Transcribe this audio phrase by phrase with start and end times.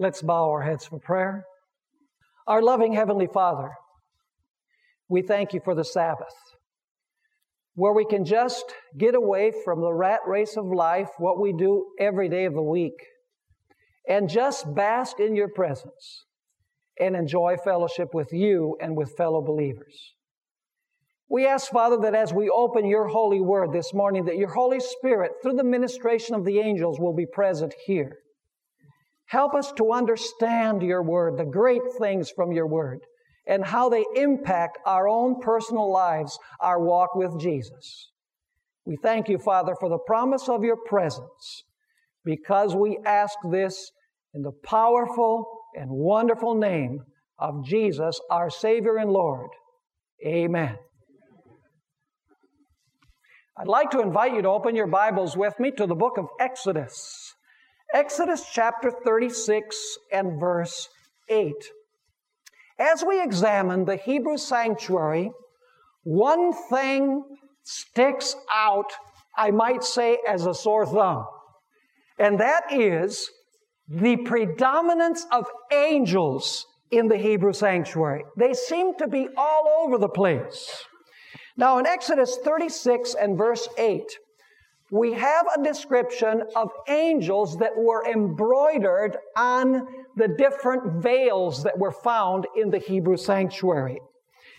[0.00, 1.44] Let's bow our heads for prayer.
[2.46, 3.68] Our loving Heavenly Father,
[5.10, 6.32] we thank you for the Sabbath,
[7.74, 8.64] where we can just
[8.96, 12.62] get away from the rat race of life, what we do every day of the
[12.62, 12.94] week,
[14.08, 16.24] and just bask in your presence
[16.98, 20.14] and enjoy fellowship with you and with fellow believers.
[21.28, 24.80] We ask, Father, that as we open your holy word this morning, that your Holy
[24.80, 28.16] Spirit, through the ministration of the angels, will be present here.
[29.30, 32.98] Help us to understand your word, the great things from your word,
[33.46, 38.10] and how they impact our own personal lives, our walk with Jesus.
[38.84, 41.62] We thank you, Father, for the promise of your presence,
[42.24, 43.92] because we ask this
[44.34, 46.98] in the powerful and wonderful name
[47.38, 49.50] of Jesus, our Savior and Lord.
[50.26, 50.76] Amen.
[53.56, 56.26] I'd like to invite you to open your Bibles with me to the book of
[56.40, 57.32] Exodus.
[57.92, 60.88] Exodus chapter 36 and verse
[61.28, 61.52] 8.
[62.78, 65.32] As we examine the Hebrew sanctuary,
[66.04, 67.24] one thing
[67.64, 68.92] sticks out,
[69.36, 71.26] I might say, as a sore thumb,
[72.18, 73.28] and that is
[73.88, 78.24] the predominance of angels in the Hebrew sanctuary.
[78.36, 80.84] They seem to be all over the place.
[81.56, 84.04] Now, in Exodus 36 and verse 8,
[84.90, 91.92] we have a description of angels that were embroidered on the different veils that were
[91.92, 94.00] found in the Hebrew sanctuary.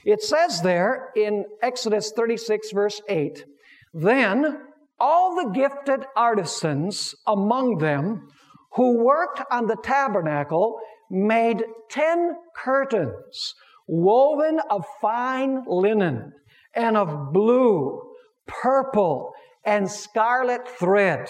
[0.05, 3.45] It says there in Exodus 36, verse 8,
[3.93, 4.61] Then
[4.99, 8.29] all the gifted artisans among them
[8.75, 13.53] who worked on the tabernacle made ten curtains
[13.87, 16.31] woven of fine linen
[16.73, 18.01] and of blue,
[18.47, 19.33] purple,
[19.65, 21.29] and scarlet thread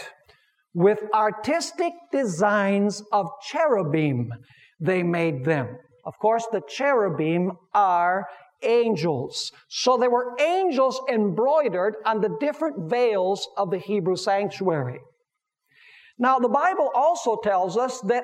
[0.74, 4.32] with artistic designs of cherubim.
[4.80, 5.78] They made them.
[6.06, 8.26] Of course, the cherubim are
[8.64, 9.52] angels.
[9.70, 15.00] So there were angels embroidered on the different veils of the Hebrew sanctuary.
[16.18, 18.24] Now, the Bible also tells us that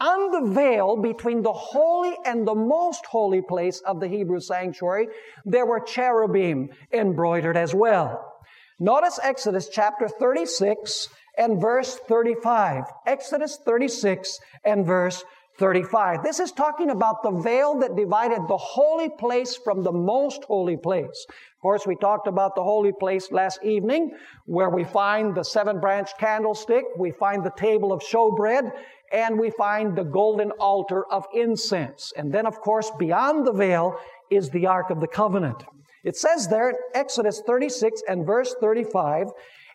[0.00, 5.08] on the veil between the holy and the most holy place of the Hebrew sanctuary,
[5.44, 8.33] there were cherubim embroidered as well.
[8.80, 11.08] Notice Exodus chapter 36
[11.38, 12.82] and verse 35.
[13.06, 15.22] Exodus 36 and verse
[15.60, 16.24] 35.
[16.24, 20.76] This is talking about the veil that divided the holy place from the most holy
[20.76, 21.26] place.
[21.28, 24.10] Of course, we talked about the holy place last evening,
[24.46, 28.72] where we find the seven branch candlestick, we find the table of showbread,
[29.12, 32.12] and we find the golden altar of incense.
[32.16, 33.96] And then, of course, beyond the veil
[34.30, 35.62] is the Ark of the Covenant.
[36.04, 39.28] It says there in Exodus 36 and verse 35,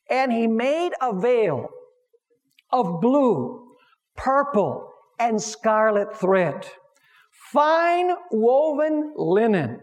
[0.09, 1.67] and he made a veil
[2.71, 3.75] of blue,
[4.15, 6.67] purple, and scarlet thread,
[7.51, 9.81] fine woven linen.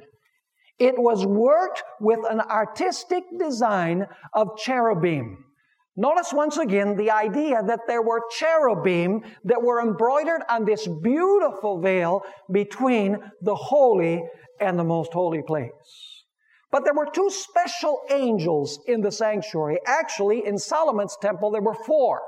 [0.78, 5.44] It was worked with an artistic design of cherubim.
[5.96, 11.80] Notice once again the idea that there were cherubim that were embroidered on this beautiful
[11.80, 14.22] veil between the holy
[14.60, 16.16] and the most holy place.
[16.71, 19.78] But there were two special angels in the sanctuary.
[19.87, 22.21] Actually, in Solomon's temple, there were four.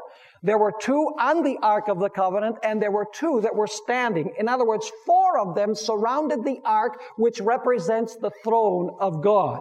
[0.43, 3.67] There were two on the Ark of the Covenant, and there were two that were
[3.67, 4.33] standing.
[4.39, 9.61] In other words, four of them surrounded the Ark, which represents the throne of God.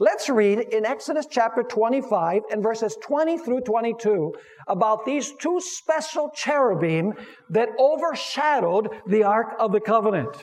[0.00, 4.32] Let's read in Exodus chapter 25 and verses 20 through 22
[4.66, 7.12] about these two special cherubim
[7.50, 10.42] that overshadowed the Ark of the Covenant.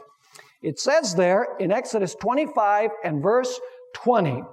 [0.62, 3.60] It says there in Exodus 25 and verse
[3.96, 4.44] 20,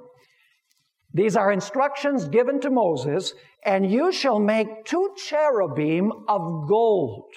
[1.15, 3.34] these are instructions given to Moses,
[3.65, 7.32] and you shall make two cherubim of gold.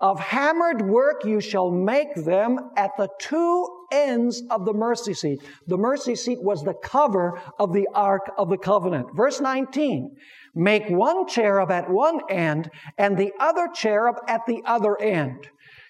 [0.00, 5.42] Of hammered work you shall make them at the two ends of the mercy seat.
[5.66, 9.08] The mercy seat was the cover of the Ark of the Covenant.
[9.14, 10.16] Verse 19,
[10.54, 15.48] make one cherub at one end and the other cherub at the other end.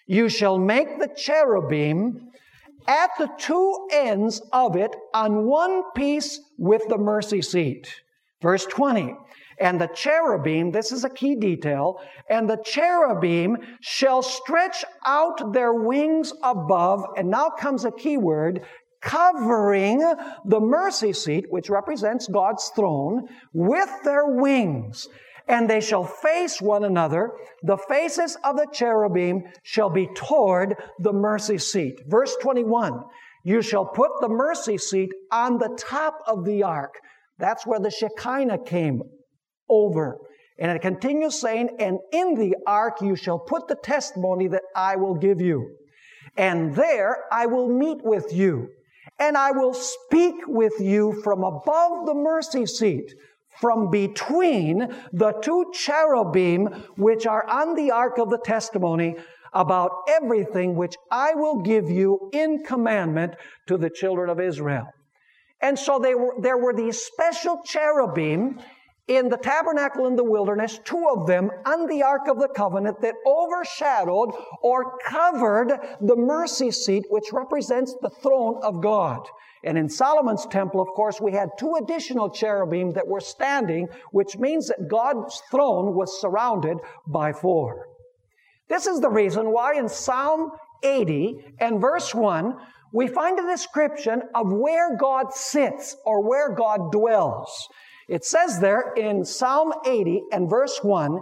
[0.08, 2.30] You shall make the cherubim
[2.88, 7.94] at the two ends of it on one piece with the mercy seat.
[8.40, 9.14] Verse 20.
[9.60, 12.00] And the cherubim, this is a key detail,
[12.30, 18.62] and the cherubim shall stretch out their wings above, and now comes a key word,
[19.02, 19.98] covering
[20.46, 25.08] the mercy seat, which represents God's throne, with their wings
[25.48, 27.32] and they shall face one another.
[27.62, 31.94] The faces of the cherubim shall be toward the mercy seat.
[32.06, 33.02] Verse 21
[33.44, 36.94] You shall put the mercy seat on the top of the ark.
[37.38, 39.02] That's where the Shekinah came
[39.68, 40.18] over.
[40.58, 44.96] And it continues saying, And in the ark you shall put the testimony that I
[44.96, 45.76] will give you.
[46.36, 48.68] And there I will meet with you.
[49.20, 53.14] And I will speak with you from above the mercy seat,
[53.60, 56.66] from between the two cherubim
[56.96, 59.16] which are on the ark of the testimony,
[59.52, 63.34] about everything which I will give you in commandment
[63.66, 64.88] to the children of Israel.
[65.60, 68.60] And so were, there were these special cherubim
[69.08, 73.00] in the tabernacle in the wilderness, two of them on the Ark of the Covenant
[73.00, 79.26] that overshadowed or covered the mercy seat, which represents the throne of God.
[79.64, 84.36] And in Solomon's temple, of course, we had two additional cherubim that were standing, which
[84.36, 87.86] means that God's throne was surrounded by four.
[88.68, 90.50] This is the reason why in Psalm
[90.82, 92.54] 80 and verse 1,
[92.92, 97.68] we find a description of where God sits or where God dwells.
[98.08, 101.18] It says there in Psalm 80 and verse 1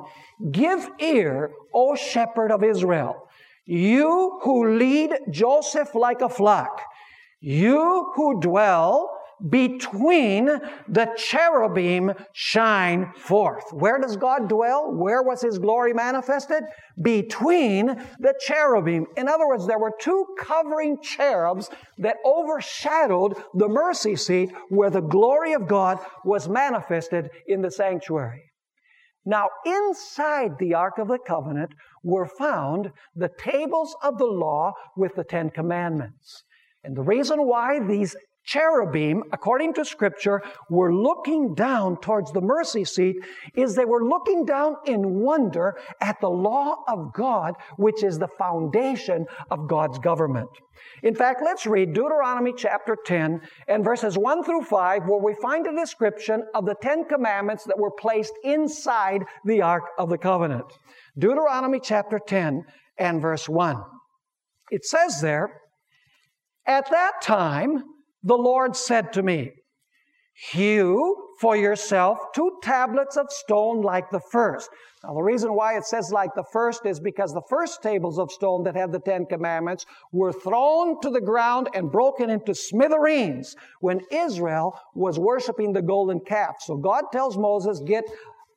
[0.53, 3.29] Give ear, O shepherd of Israel,
[3.65, 6.81] you who lead Joseph like a flock,
[7.41, 9.13] you who dwell
[9.51, 10.47] between
[10.89, 13.65] the cherubim shine forth.
[13.71, 14.91] Where does God dwell?
[14.95, 16.65] Where was His glory manifested?
[17.01, 19.07] Between the cherubim.
[19.17, 21.69] In other words, there were two covering cherubs
[21.99, 28.45] that overshadowed the mercy seat where the glory of God was manifested in the sanctuary.
[29.27, 31.73] Now, inside the Ark of the Covenant
[32.05, 36.45] were found the tables of the law with the Ten Commandments.
[36.87, 40.41] And the reason why these cherubim, according to scripture,
[40.71, 43.17] were looking down towards the mercy seat
[43.57, 48.29] is they were looking down in wonder at the law of God, which is the
[48.29, 50.49] foundation of God's government.
[51.03, 55.67] In fact, let's read Deuteronomy chapter 10 and verses 1 through 5, where we find
[55.67, 60.67] a description of the Ten Commandments that were placed inside the Ark of the Covenant.
[61.19, 62.63] Deuteronomy chapter 10
[62.97, 63.83] and verse 1.
[64.71, 65.63] It says there,
[66.67, 67.85] At that time,
[68.23, 69.53] the Lord said to me,
[70.51, 74.69] Hew for yourself two tablets of stone like the first.
[75.03, 78.33] Now, the reason why it says like the first is because the first tables of
[78.33, 83.55] stone that had the Ten Commandments were thrown to the ground and broken into smithereens
[83.81, 86.57] when Israel was worshiping the golden calf.
[86.61, 88.05] So God tells Moses, Get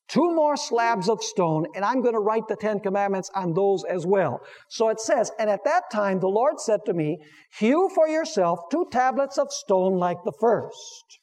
[0.10, 3.84] two more slabs of stone, and I'm going to write the Ten Commandments on those
[3.86, 4.42] as well.
[4.68, 7.20] So it says, And at that time the Lord said to me,
[7.58, 11.20] Hew for yourself two tablets of stone like the first,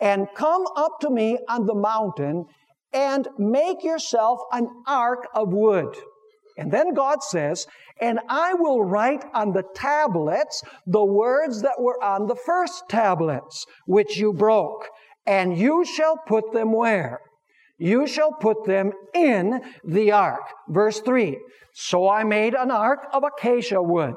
[0.00, 2.46] and come up to me on the mountain,
[2.92, 5.94] and make yourself an ark of wood.
[6.58, 7.66] And then God says,
[8.00, 13.66] And I will write on the tablets the words that were on the first tablets,
[13.86, 14.88] which you broke,
[15.26, 17.20] and you shall put them where?
[17.82, 20.46] You shall put them in the ark.
[20.68, 21.36] Verse 3.
[21.72, 24.14] So I made an ark of acacia wood,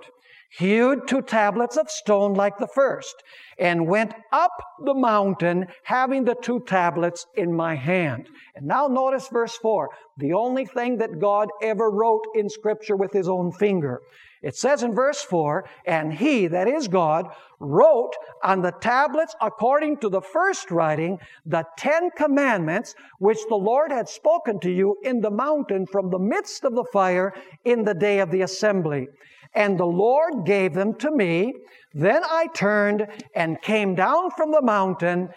[0.51, 3.15] hewed two tablets of stone like the first,
[3.57, 4.51] and went up
[4.83, 8.29] the mountain having the two tablets in my hand.
[8.55, 9.89] And now notice verse 4.
[10.17, 13.99] The only thing that God ever wrote in Scripture with his own finger.
[14.45, 17.25] It says in verse 4, and he, that is God,
[17.59, 18.11] wrote
[18.43, 24.07] on the tablets according to the first writing the Ten Commandments which the Lord had
[24.07, 27.33] spoken to you in the mountain from the midst of the fire
[27.63, 29.07] in the day of the assembly.
[29.55, 31.51] And the Lord gave them to me.
[31.95, 35.29] Then I turned and came down from the mountain.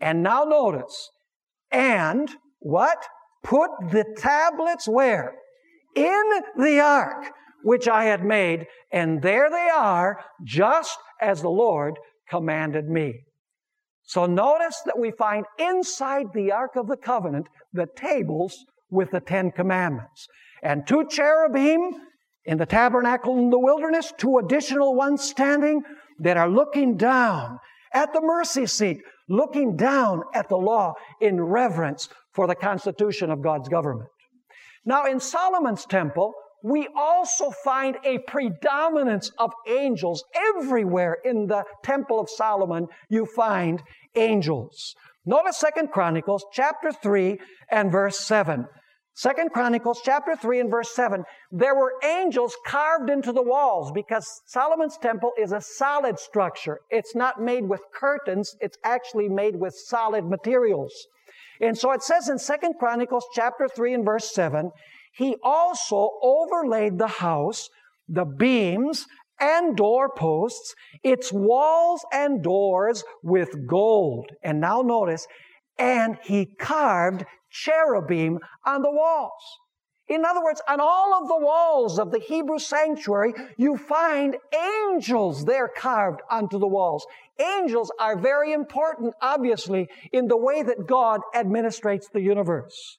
[0.00, 1.10] And now notice,
[1.72, 3.04] and what?
[3.42, 5.34] Put the tablets where?
[5.96, 6.22] In
[6.56, 7.32] the ark
[7.62, 13.20] which I had made, and there they are, just as the Lord commanded me.
[14.04, 18.56] So notice that we find inside the Ark of the Covenant the tables
[18.90, 20.26] with the Ten Commandments.
[20.62, 21.92] And two cherubim
[22.44, 25.82] in the tabernacle in the wilderness, two additional ones standing
[26.18, 27.58] that are looking down
[27.94, 33.42] at the mercy seat, looking down at the law in reverence for the constitution of
[33.42, 34.08] God's government.
[34.84, 40.24] Now, in Solomon's temple, we also find a predominance of angels.
[40.34, 43.82] Everywhere in the Temple of Solomon, you find
[44.14, 44.94] angels.
[45.24, 47.38] Notice Second Chronicles chapter 3
[47.70, 48.66] and verse 7.
[49.14, 51.22] Second Chronicles chapter 3 and verse 7.
[51.50, 56.80] There were angels carved into the walls because Solomon's temple is a solid structure.
[56.88, 60.92] It's not made with curtains, it's actually made with solid materials.
[61.60, 64.70] And so it says in Second Chronicles chapter 3 and verse 7,
[65.12, 67.68] he also overlaid the house,
[68.08, 69.06] the beams,
[69.40, 74.30] and doorposts, its walls and doors with gold.
[74.42, 75.26] And now notice,
[75.78, 79.42] and he carved cherubim on the walls.
[80.08, 85.44] In other words, on all of the walls of the Hebrew sanctuary, you find angels
[85.44, 87.06] there carved onto the walls.
[87.40, 92.98] Angels are very important, obviously, in the way that God administrates the universe.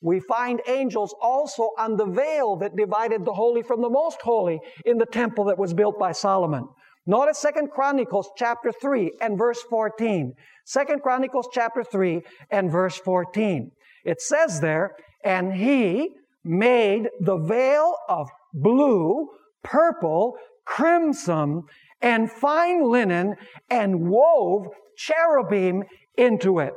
[0.00, 4.60] We find angels also on the veil that divided the holy from the most holy
[4.84, 6.68] in the temple that was built by Solomon.
[7.06, 10.34] Notice Second Chronicles chapter 3 and verse 14.
[10.66, 13.70] Second Chronicles chapter 3 and verse 14.
[14.04, 16.10] It says there, and he
[16.44, 19.28] made the veil of blue,
[19.64, 21.62] purple, crimson,
[22.00, 23.34] and fine linen
[23.70, 25.82] and wove cherubim
[26.16, 26.74] into it.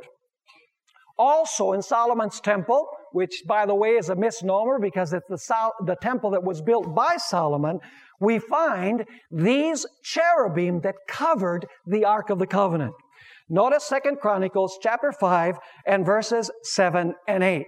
[1.18, 5.74] Also in Solomon's temple, which by the way is a misnomer because it's the, Sol-
[5.84, 7.78] the temple that was built by Solomon,
[8.20, 12.94] we find these cherubim that covered the Ark of the Covenant.
[13.48, 17.66] Notice Second Chronicles chapter 5 and verses 7 and 8.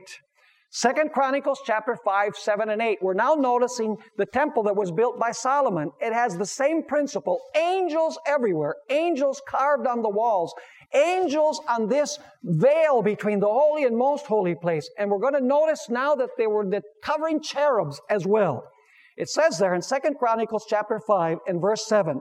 [0.77, 2.99] Second Chronicles chapter 5, 7, and 8.
[3.01, 5.93] We're now noticing the temple that was built by Solomon.
[6.01, 7.41] It has the same principle.
[7.55, 8.75] Angels everywhere.
[8.91, 10.53] Angels carved on the walls.
[10.93, 14.91] Angels on this veil between the holy and most holy place.
[14.99, 18.69] And we're going to notice now that they were the covering cherubs as well.
[19.17, 22.21] It says there in Second Chronicles chapter 5 and verse 7.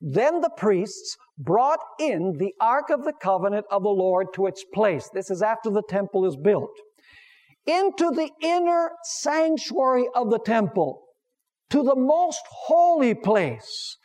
[0.00, 4.64] Then the priests brought in the Ark of the Covenant of the Lord to its
[4.74, 5.08] place.
[5.14, 6.72] This is after the temple is built
[7.66, 11.02] into the inner sanctuary of the temple,
[11.70, 13.96] to the most holy place,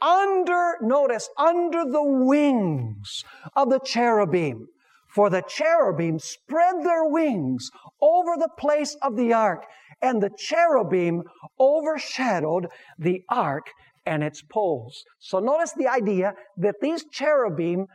[0.00, 3.24] under, notice, under the wings
[3.56, 4.66] of the cherubim.
[5.14, 9.64] For the cherubim spread their wings over the place of the ark,
[10.02, 11.22] and the cherubim
[11.58, 13.70] overshadowed the ark
[14.04, 15.04] and its poles.
[15.18, 17.86] So notice the idea that these cherubim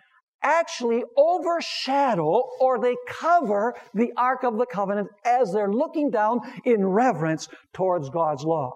[0.43, 6.85] actually overshadow or they cover the Ark of the Covenant as they're looking down in
[6.85, 8.75] reverence towards God's law.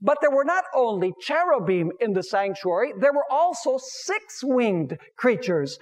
[0.00, 5.78] But there were not only cherubim in the sanctuary, there were also six winged creatures,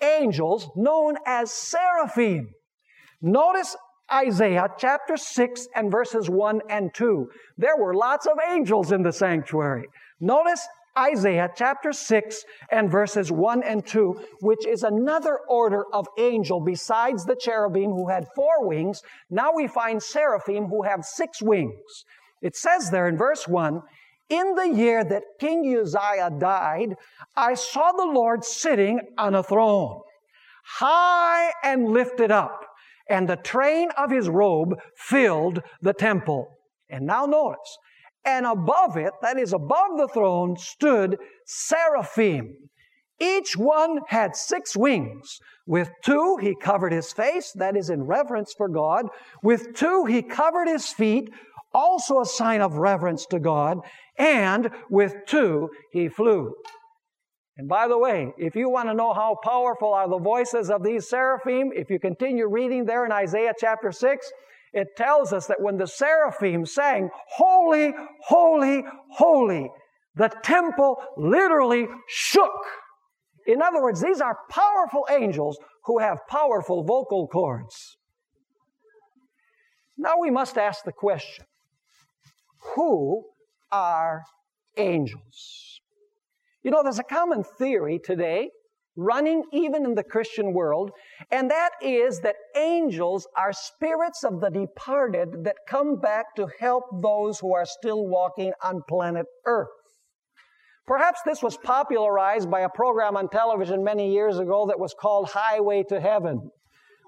[0.00, 2.50] angels known as seraphim.
[3.20, 3.76] Notice
[4.12, 7.30] Isaiah chapter 6 and verses 1 and 2.
[7.56, 9.86] There were lots of angels in the sanctuary.
[10.20, 10.66] Notice
[10.98, 17.24] Isaiah chapter 6 and verses 1 and 2, which is another order of angel besides
[17.24, 19.02] the cherubim who had four wings.
[19.30, 22.04] Now we find seraphim who have six wings.
[22.42, 23.80] It says there in verse 1
[24.28, 26.96] In the year that King Uzziah died,
[27.36, 30.00] I saw the Lord sitting on a throne,
[30.64, 32.66] high and lifted up,
[33.08, 36.58] and the train of his robe filled the temple.
[36.90, 37.78] And now notice,
[38.24, 42.54] and above it, that is above the throne, stood seraphim.
[43.20, 45.38] Each one had six wings.
[45.66, 49.06] With two, he covered his face, that is in reverence for God.
[49.42, 51.30] With two, he covered his feet,
[51.72, 53.78] also a sign of reverence to God.
[54.18, 56.54] And with two, he flew.
[57.56, 60.82] And by the way, if you want to know how powerful are the voices of
[60.82, 64.32] these seraphim, if you continue reading there in Isaiah chapter 6,
[64.72, 69.70] it tells us that when the seraphim sang, Holy, Holy, Holy,
[70.14, 72.50] the temple literally shook.
[73.46, 77.96] In other words, these are powerful angels who have powerful vocal cords.
[79.96, 81.44] Now we must ask the question
[82.74, 83.24] who
[83.70, 84.22] are
[84.76, 85.80] angels?
[86.62, 88.50] You know, there's a common theory today
[88.96, 90.90] running even in the Christian world,
[91.30, 96.84] and that is that angels are spirits of the departed that come back to help
[97.02, 99.68] those who are still walking on planet Earth.
[100.86, 105.30] Perhaps this was popularized by a program on television many years ago that was called
[105.30, 106.50] Highway to Heaven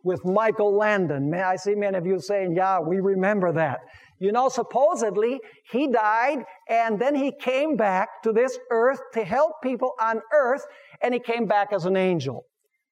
[0.05, 1.31] with Michael Landon.
[1.31, 3.81] May I see many of you saying, yeah, we remember that.
[4.21, 9.55] You know, supposedly he died and then he came back to this earth to help
[9.63, 10.65] people on earth
[11.03, 12.45] and he came back as an angel.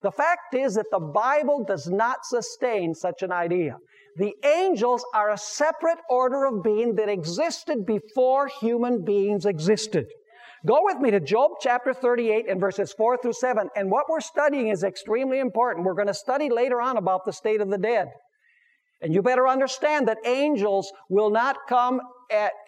[0.02, 3.76] The fact is that the Bible does not sustain such an idea.
[4.16, 10.06] The angels are a separate order of being that existed before human beings existed.
[10.66, 13.68] Go with me to Job chapter 38 and verses 4 through 7.
[13.74, 15.86] And what we're studying is extremely important.
[15.86, 18.08] We're going to study later on about the state of the dead.
[19.00, 22.00] And you better understand that angels will not come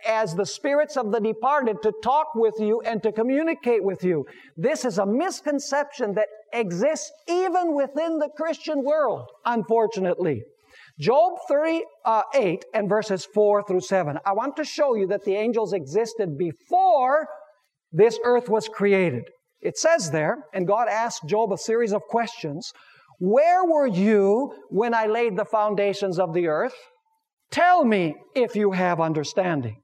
[0.06, 4.24] as the spirits of the departed to talk with you and to communicate with you.
[4.56, 10.42] This is a misconception that exists even within the Christian world, unfortunately.
[11.00, 12.22] Job 38 uh,
[12.72, 14.16] and verses 4 through 7.
[14.24, 17.26] I want to show you that the angels existed before
[17.90, 19.24] this earth was created.
[19.60, 22.70] It says there, and God asked Job a series of questions.
[23.18, 26.74] Where were you when I laid the foundations of the earth?
[27.54, 29.76] Tell me if you have understanding.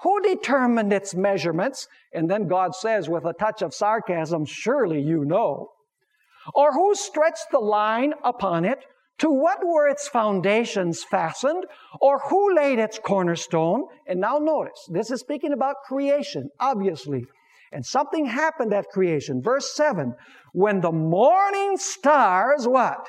[0.00, 1.86] Who determined its measurements?
[2.14, 5.68] And then God says with a touch of sarcasm, Surely you know.
[6.54, 8.78] Or who stretched the line upon it?
[9.18, 11.66] To what were its foundations fastened?
[12.00, 13.84] Or who laid its cornerstone?
[14.06, 17.26] And now notice, this is speaking about creation, obviously.
[17.70, 19.42] And something happened at creation.
[19.42, 20.14] Verse 7
[20.54, 23.06] When the morning stars, what?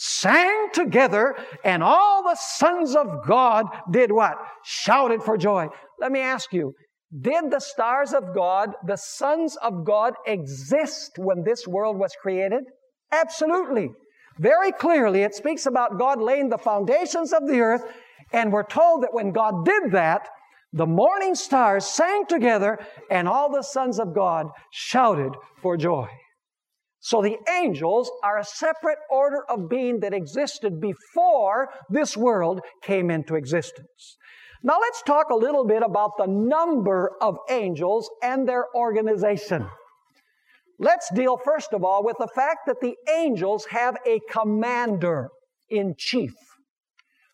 [0.00, 4.38] Sang together, and all the sons of God did what?
[4.62, 5.66] Shouted for joy.
[5.98, 6.72] Let me ask you,
[7.20, 12.62] did the stars of God, the sons of God, exist when this world was created?
[13.10, 13.90] Absolutely.
[14.38, 17.82] Very clearly, it speaks about God laying the foundations of the earth,
[18.32, 20.28] and we're told that when God did that,
[20.72, 22.78] the morning stars sang together,
[23.10, 26.06] and all the sons of God shouted for joy.
[27.00, 33.10] So the angels are a separate order of being that existed before this world came
[33.10, 34.16] into existence.
[34.62, 39.68] Now let's talk a little bit about the number of angels and their organization.
[40.80, 45.28] Let's deal first of all with the fact that the angels have a commander
[45.70, 46.32] in chief.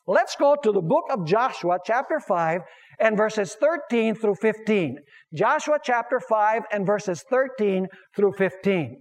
[0.07, 2.61] Let's go to the book of Joshua, chapter 5,
[3.01, 4.99] and verses 13 through 15.
[5.33, 9.01] Joshua chapter 5 and verses 13 through 15.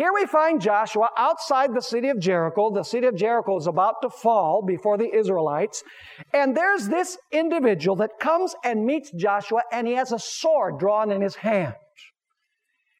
[0.00, 2.70] Here we find Joshua outside the city of Jericho.
[2.70, 5.84] The city of Jericho is about to fall before the Israelites.
[6.32, 11.10] And there's this individual that comes and meets Joshua, and he has a sword drawn
[11.10, 11.74] in his hand.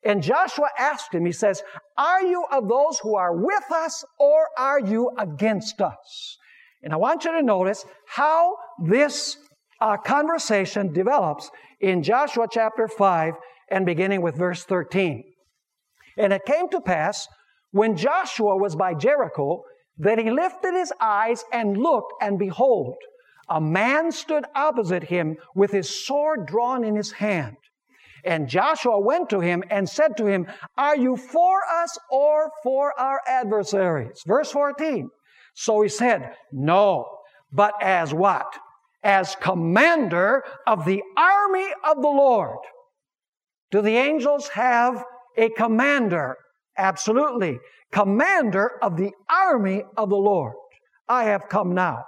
[0.04, 1.62] And Joshua asked him, he says,
[1.96, 6.36] Are you of those who are with us or are you against us?
[6.82, 9.38] And I want you to notice how this
[9.80, 13.32] uh, conversation develops in Joshua chapter 5
[13.70, 15.29] and beginning with verse 13.
[16.20, 17.26] And it came to pass
[17.70, 19.62] when Joshua was by Jericho
[19.98, 22.96] that he lifted his eyes and looked, and behold,
[23.48, 27.56] a man stood opposite him with his sword drawn in his hand.
[28.24, 32.98] And Joshua went to him and said to him, Are you for us or for
[33.00, 34.22] our adversaries?
[34.26, 35.08] Verse 14.
[35.54, 37.06] So he said, No,
[37.50, 38.58] but as what?
[39.02, 42.58] As commander of the army of the Lord.
[43.70, 45.02] Do the angels have
[45.36, 46.36] a commander?
[46.76, 47.58] Absolutely.
[47.92, 50.54] Commander of the army of the Lord.
[51.08, 52.04] I have come now.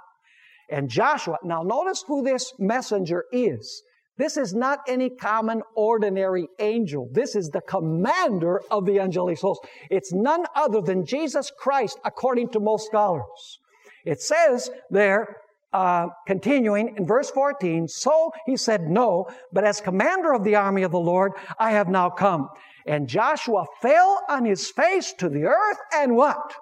[0.69, 3.83] And Joshua, now notice who this messenger is.
[4.17, 7.09] This is not any common, ordinary angel.
[7.11, 9.65] This is the commander of the angelic host.
[9.89, 13.59] It's none other than Jesus Christ, according to most scholars.
[14.05, 15.37] It says there,
[15.73, 20.83] uh, continuing in verse 14, so he said, No, but as commander of the army
[20.83, 22.49] of the Lord, I have now come.
[22.85, 26.53] And Joshua fell on his face to the earth and what?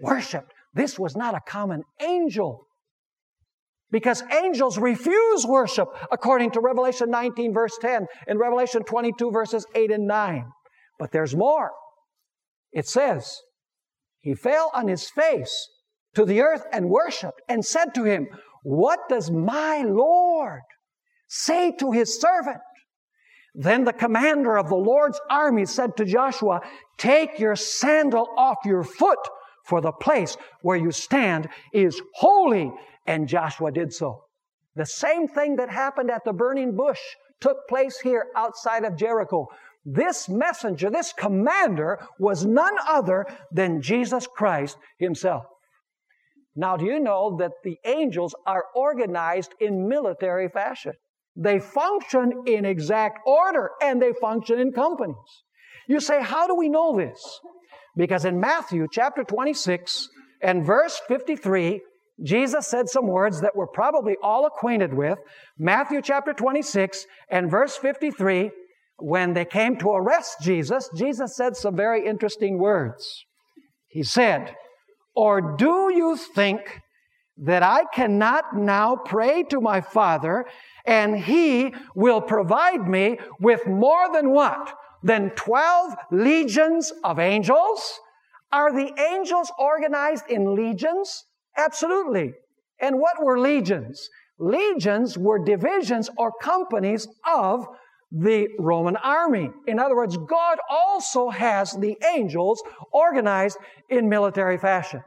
[0.00, 0.52] Worshipped.
[0.74, 2.66] This was not a common angel.
[3.90, 9.90] Because angels refuse worship according to Revelation 19 verse 10 and Revelation 22 verses 8
[9.90, 10.44] and 9.
[10.98, 11.70] But there's more.
[12.72, 13.40] It says,
[14.20, 15.68] He fell on his face
[16.14, 18.28] to the earth and worshiped and said to him,
[18.62, 20.62] What does my Lord
[21.28, 22.58] say to his servant?
[23.54, 26.60] Then the commander of the Lord's army said to Joshua,
[26.98, 29.18] Take your sandal off your foot,
[29.64, 32.72] for the place where you stand is holy.
[33.06, 34.24] And Joshua did so.
[34.76, 37.00] The same thing that happened at the burning bush
[37.40, 39.48] took place here outside of Jericho.
[39.84, 45.44] This messenger, this commander, was none other than Jesus Christ himself.
[46.54, 50.92] Now, do you know that the angels are organized in military fashion?
[51.36, 55.16] They function in exact order and they function in companies.
[55.88, 57.40] You say, how do we know this?
[57.96, 60.08] Because in Matthew chapter 26
[60.42, 61.80] and verse 53,
[62.22, 65.18] Jesus said some words that we're probably all acquainted with.
[65.58, 68.50] Matthew chapter 26 and verse 53,
[68.98, 73.24] when they came to arrest Jesus, Jesus said some very interesting words.
[73.88, 74.54] He said,
[75.14, 76.80] Or do you think
[77.38, 80.46] that I cannot now pray to my Father
[80.84, 84.74] and He will provide me with more than what?
[85.02, 88.00] Than 12 legions of angels?
[88.52, 91.24] Are the angels organized in legions?
[91.56, 92.32] Absolutely.
[92.80, 94.08] And what were legions?
[94.38, 97.66] Legions were divisions or companies of
[98.10, 99.50] the Roman army.
[99.66, 102.62] In other words, God also has the angels
[102.92, 105.02] organized in military fashion.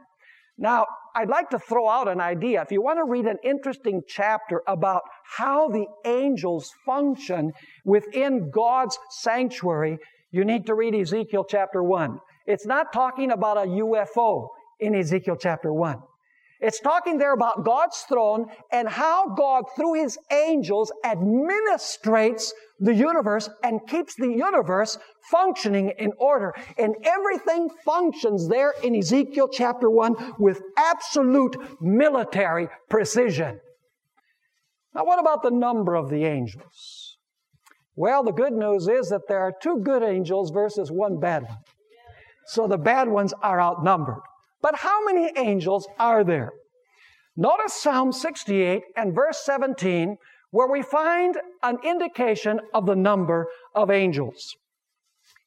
[0.56, 0.86] Now,
[1.16, 2.62] I'd like to throw out an idea.
[2.62, 5.02] If you want to read an interesting chapter about
[5.36, 7.52] how the angels function
[7.84, 9.98] within God's sanctuary,
[10.30, 12.18] you need to read Ezekiel chapter 1.
[12.46, 14.48] It's not talking about a UFO.
[14.80, 16.02] in Ezekiel chapter 1.
[16.64, 23.50] It's talking there about God's throne and how God, through His angels, administrates the universe
[23.62, 24.96] and keeps the universe
[25.30, 26.54] functioning in order.
[26.78, 33.60] And everything functions there in Ezekiel chapter 1 with absolute military precision.
[34.94, 37.18] Now, what about the number of the angels?
[37.94, 41.58] Well, the good news is that there are two good angels versus one bad one.
[42.46, 44.22] So the bad ones are outnumbered.
[44.64, 46.50] But how many angels are there?
[47.36, 50.16] Notice Psalm 68 and verse 17,
[50.52, 54.56] where we find an indication of the number of angels.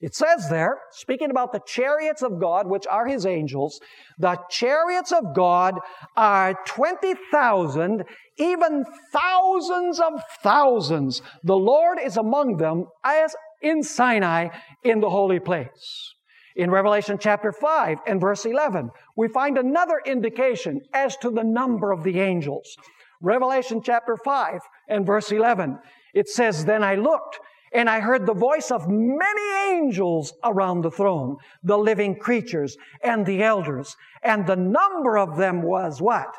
[0.02, 3.80] It says there, speaking about the chariots of God, which are his angels,
[4.20, 5.74] the chariots of God
[6.16, 8.04] are 20,000,
[8.38, 11.24] even thousands of thousands.
[11.44, 14.50] The Lord is among them as in Sinai
[14.84, 16.14] in the holy place.
[16.58, 21.92] In Revelation chapter 5 and verse 11, we find another indication as to the number
[21.92, 22.76] of the angels.
[23.22, 25.78] Revelation chapter 5 and verse 11,
[26.16, 27.40] it says, Then I looked,
[27.74, 33.24] and I heard the voice of many angels around the throne, the living creatures and
[33.24, 36.36] the elders, and the number of them was what?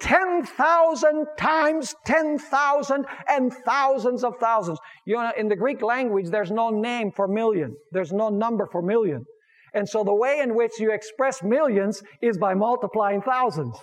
[0.00, 4.78] 10,000 times 10,000 and thousands of thousands.
[5.04, 7.76] You know, in the Greek language, there's no name for million.
[7.92, 9.26] There's no number for million.
[9.74, 13.76] And so the way in which you express millions is by multiplying thousands.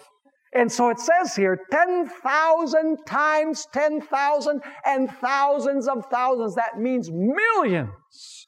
[0.54, 6.56] And so it says here 10,000 times 10,000 and thousands of thousands.
[6.56, 8.48] That means millions.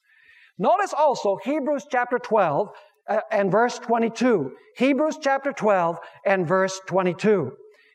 [0.58, 2.69] Notice also Hebrews chapter 12
[3.10, 4.54] uh, and verse 22.
[4.78, 7.52] Hebrews chapter 12 and verse 22.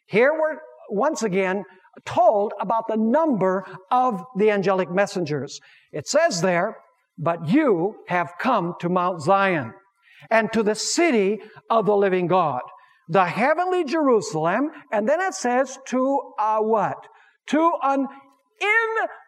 [0.07, 0.59] Here we're
[0.91, 1.65] once again
[2.05, 5.61] told about the number of the angelic messengers.
[5.93, 6.77] It says there,
[7.23, 9.73] but you have come to Mount Zion
[10.31, 11.39] and to the city
[11.71, 12.63] of the living God,
[13.09, 16.99] the heavenly Jerusalem, and then it says to a what?
[17.49, 18.07] To an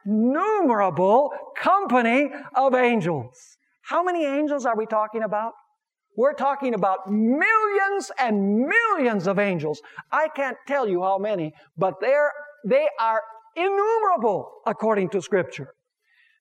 [0.05, 3.39] innumerable company of angels.
[3.83, 5.53] How many angels are we talking about?
[6.17, 9.81] We're talking about millions and millions of angels.
[10.13, 12.31] I can't tell you how many, but they're,
[12.67, 13.21] they are
[13.57, 15.75] innumerable according to Scripture.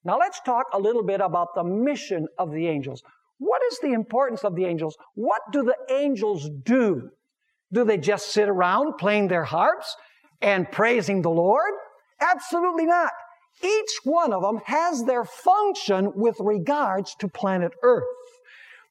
[0.05, 3.03] Now let's talk a little bit about the mission of the angels.
[3.37, 4.97] What is the importance of the angels?
[5.15, 7.09] What do the angels do?
[7.71, 9.95] Do they just sit around playing their harps
[10.41, 11.73] and praising the Lord?
[12.21, 13.11] Absolutely not.
[13.63, 18.03] Each one of them has their function with regards to planet Earth.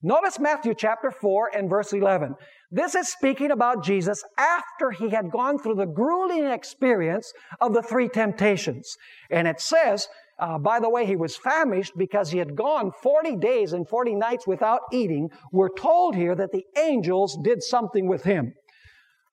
[0.03, 2.35] Notice Matthew chapter 4 and verse 11.
[2.73, 7.83] This is speaking about Jesus after he had gone through the grueling experience of the
[7.83, 8.97] three temptations.
[9.31, 13.37] And it says, uh, by the way, he was famished because he had gone 40
[13.37, 15.29] days and 40 nights without eating.
[15.53, 18.53] We're told here that the angels did something with him.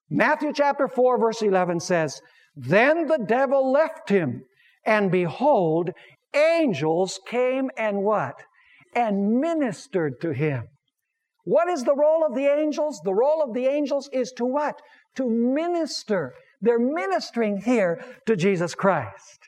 [0.09, 2.21] Matthew chapter 4 verse 11 says,
[2.55, 4.43] Then the devil left him,
[4.85, 5.91] and behold,
[6.33, 8.35] angels came and what?
[8.95, 10.67] And ministered to him.
[11.43, 12.99] What is the role of the angels?
[13.03, 14.81] The role of the angels is to what?
[15.15, 16.33] To minister.
[16.61, 19.38] They're ministering here to Jesus Christ.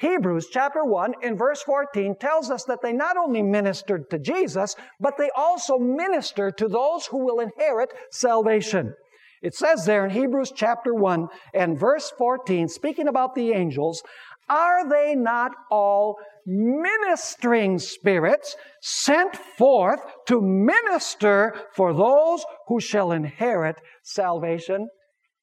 [0.00, 4.74] Hebrews chapter 1 in verse 14 tells us that they not only ministered to Jesus,
[4.98, 8.94] but they also minister to those who will inherit salvation.
[9.42, 14.02] It says there in Hebrews chapter 1 and verse 14, speaking about the angels,
[14.48, 23.76] are they not all ministering spirits sent forth to minister for those who shall inherit
[24.02, 24.88] salvation?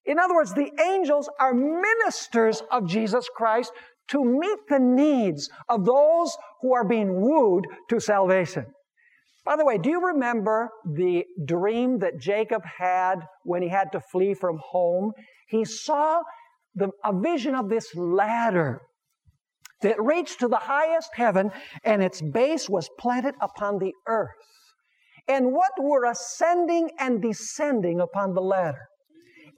[0.06, 3.72] In other words, the angels are ministers of Jesus Christ
[4.10, 8.66] to meet the needs of those who are being wooed to salvation.
[9.46, 14.02] By the way, do you remember the dream that Jacob had when he had to
[14.02, 15.14] flee from home?
[15.48, 16.22] He saw
[16.76, 18.82] the, a vision of this ladder
[19.82, 21.52] that reached to the highest heaven
[21.84, 24.32] and its base was planted upon the earth.
[25.28, 28.90] And what were ascending and descending upon the ladder?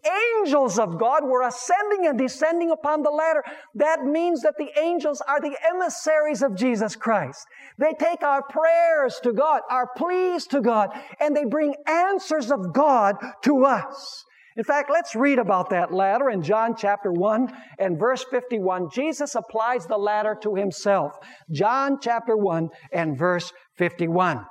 [0.06, 3.44] Angels of God were ascending and descending upon the ladder.
[3.76, 7.46] That means that the angels are the emissaries of Jesus Christ.
[7.78, 12.74] They take our prayers to God, our pleas to God, and they bring answers of
[12.74, 14.26] God to us.
[14.58, 17.48] In fact, let's read about that ladder in John chapter 1
[17.80, 18.90] and verse 51.
[18.92, 21.16] Jesus applies the ladder to himself.
[21.50, 24.46] John chapter 1 and verse 51.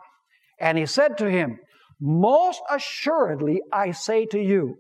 [0.61, 1.59] And he said to him,
[2.01, 4.79] Most assuredly I say to you,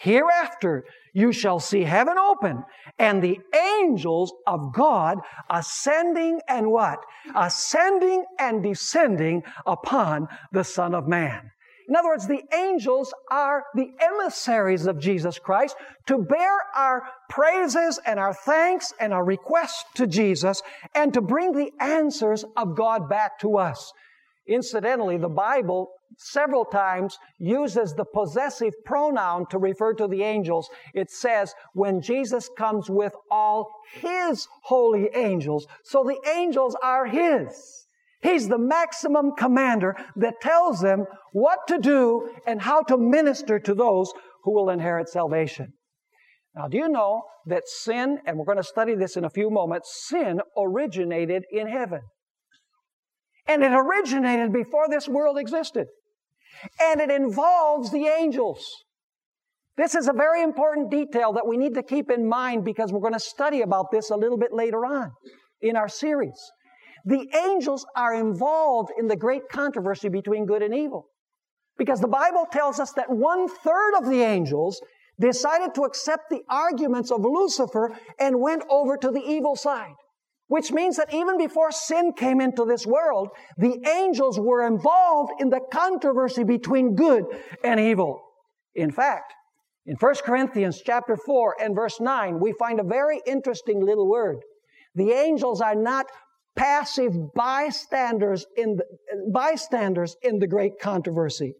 [0.00, 2.64] Hereafter you shall see heaven open
[3.00, 3.40] and the
[3.80, 5.18] angels of God
[5.50, 7.04] ascending and what?
[7.34, 11.50] Ascending and descending upon the Son of Man.
[11.88, 15.74] In other words, the angels are the emissaries of Jesus Christ
[16.06, 20.62] to bear our praises and our thanks and our requests to Jesus
[20.94, 23.92] and to bring the answers of God back to us.
[24.48, 30.68] Incidentally, the Bible several times uses the possessive pronoun to refer to the angels.
[30.94, 35.66] It says, when Jesus comes with all His holy angels.
[35.84, 37.86] So the angels are His.
[38.22, 43.74] He's the maximum commander that tells them what to do and how to minister to
[43.74, 45.74] those who will inherit salvation.
[46.56, 49.50] Now, do you know that sin, and we're going to study this in a few
[49.50, 52.00] moments, sin originated in heaven.
[53.48, 55.86] And it originated before this world existed.
[56.80, 58.64] And it involves the angels.
[59.76, 63.00] This is a very important detail that we need to keep in mind because we're
[63.00, 65.12] going to study about this a little bit later on
[65.62, 66.38] in our series.
[67.04, 71.06] The angels are involved in the great controversy between good and evil.
[71.78, 74.80] Because the Bible tells us that one third of the angels
[75.20, 79.94] decided to accept the arguments of Lucifer and went over to the evil side.
[80.48, 85.50] Which means that even before sin came into this world, the angels were involved in
[85.50, 87.24] the controversy between good
[87.62, 88.22] and evil.
[88.74, 89.34] In fact,
[89.84, 94.38] in 1 Corinthians chapter 4 and verse 9, we find a very interesting little word.
[94.94, 96.06] The angels are not
[96.56, 98.84] passive bystanders in the,
[99.32, 101.54] bystanders in the great controversy.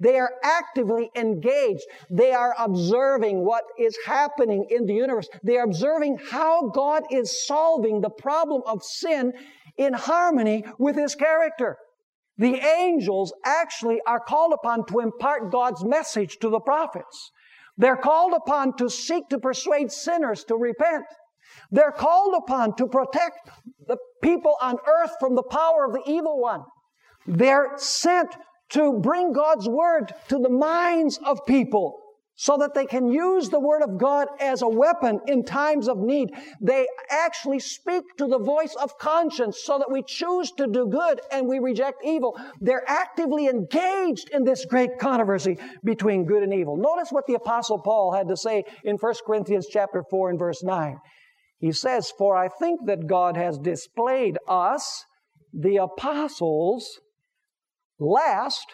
[0.00, 1.84] They are actively engaged.
[2.10, 5.28] They are observing what is happening in the universe.
[5.42, 9.32] They are observing how God is solving the problem of sin
[9.76, 11.76] in harmony with His character.
[12.36, 17.30] The angels actually are called upon to impart God's message to the prophets.
[17.76, 21.04] They're called upon to seek to persuade sinners to repent.
[21.70, 23.50] They're called upon to protect
[23.86, 26.62] the people on earth from the power of the evil one.
[27.26, 28.36] They're sent
[28.74, 32.00] to bring God's word to the minds of people
[32.36, 35.98] so that they can use the word of God as a weapon in times of
[35.98, 36.30] need.
[36.60, 41.20] They actually speak to the voice of conscience so that we choose to do good
[41.30, 42.36] and we reject evil.
[42.60, 46.76] They're actively engaged in this great controversy between good and evil.
[46.76, 50.64] Notice what the apostle Paul had to say in 1 Corinthians chapter 4 and verse
[50.64, 50.96] 9.
[51.60, 55.04] He says, For I think that God has displayed us,
[55.52, 56.98] the apostles,
[57.98, 58.66] last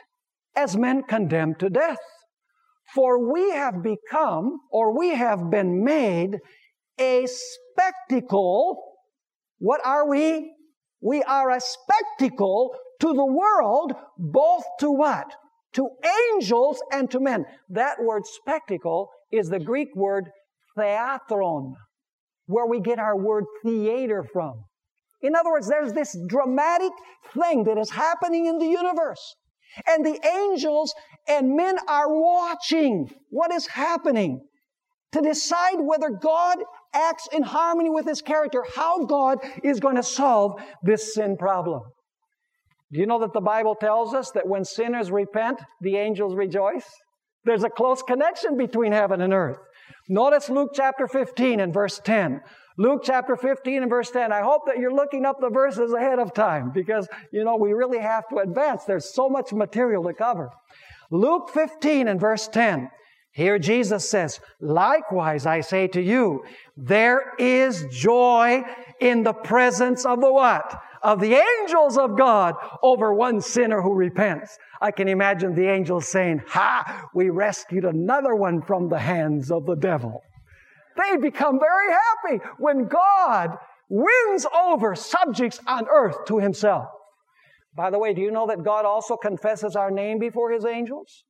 [0.57, 1.99] as men condemned to death.
[2.95, 6.39] For we have become, or we have been made,
[6.99, 8.83] a spectacle.
[9.59, 10.53] What are we?
[11.01, 15.27] We are a spectacle to the world, both to what?
[15.75, 15.89] To
[16.35, 17.47] angels and to men.
[17.69, 20.31] That word spectacle is the Greek word
[20.77, 21.75] theatron
[22.47, 24.65] where we get our word theater from.
[25.23, 26.93] In other words, there's this dramatic
[27.35, 29.37] thing that is happening in the universe.
[29.87, 30.95] And the angels
[31.29, 34.41] and men are watching what is happening
[35.13, 36.59] to decide whether God
[36.95, 41.83] acts in harmony with His character, how God is going to solve this sin problem.
[42.93, 46.87] Do you know that the Bible tells us that when sinners repent, the angels rejoice?
[47.45, 49.59] There's a close connection between heaven and earth.
[50.09, 52.41] Notice Luke chapter 15 and verse 10.
[52.81, 54.33] Luke chapter 15 and verse 10.
[54.33, 57.75] I hope that you're looking up the verses ahead of time because, you know, we
[57.75, 58.85] really have to advance.
[58.85, 60.49] There's so much material to cover.
[61.11, 62.89] Luke 15 and verse 10.
[63.33, 66.43] Here Jesus says, Likewise I say to you,
[66.75, 68.63] there is joy
[68.99, 70.81] in the presence of the what?
[71.03, 74.57] Of the angels of God over one sinner who repents.
[74.81, 77.11] I can imagine the angels saying, Ha!
[77.15, 80.23] We rescued another one from the hands of the devil.
[80.97, 83.57] They become very happy when God
[83.89, 86.87] wins over subjects on earth to himself.
[87.77, 91.25] By the way, do you know that God also confesses our name before his angels?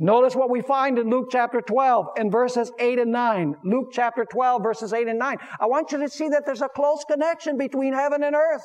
[0.00, 3.56] Notice what we find in Luke chapter 12 and verses 8 and 9.
[3.64, 5.36] Luke chapter 12 verses 8 and 9.
[5.60, 8.62] I want you to see that there's a close connection between heaven and earth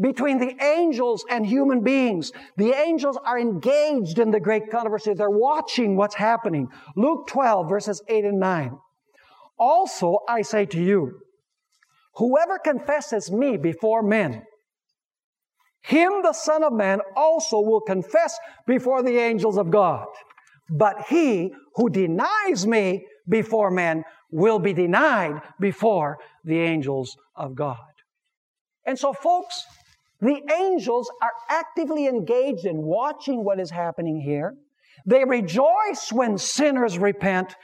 [0.00, 2.32] between the angels and human beings.
[2.56, 5.14] The angels are engaged in the great controversy.
[5.14, 6.68] They're watching what's happening.
[6.96, 8.76] Luke 12 verses 8 and 9.
[9.58, 11.20] Also, I say to you,
[12.14, 14.42] whoever confesses me before men,
[15.82, 20.06] him the Son of Man also will confess before the angels of God.
[20.70, 27.76] But he who denies me before men will be denied before the angels of God.
[28.86, 29.62] And so, folks,
[30.20, 34.54] the angels are actively engaged in watching what is happening here.
[35.06, 37.54] They rejoice when sinners repent.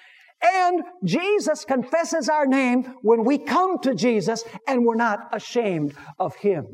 [0.42, 6.34] And Jesus confesses our name when we come to Jesus and we're not ashamed of
[6.36, 6.66] Him.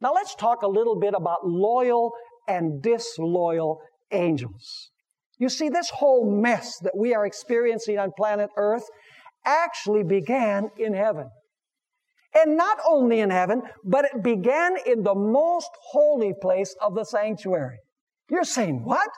[0.00, 2.12] Now let's talk a little bit about loyal
[2.46, 3.80] and disloyal
[4.12, 4.90] angels.
[5.38, 8.84] You see, this whole mess that we are experiencing on planet Earth
[9.44, 11.28] actually began in heaven.
[12.34, 17.04] And not only in heaven, but it began in the most holy place of the
[17.04, 17.78] sanctuary.
[18.28, 19.10] You're saying, what?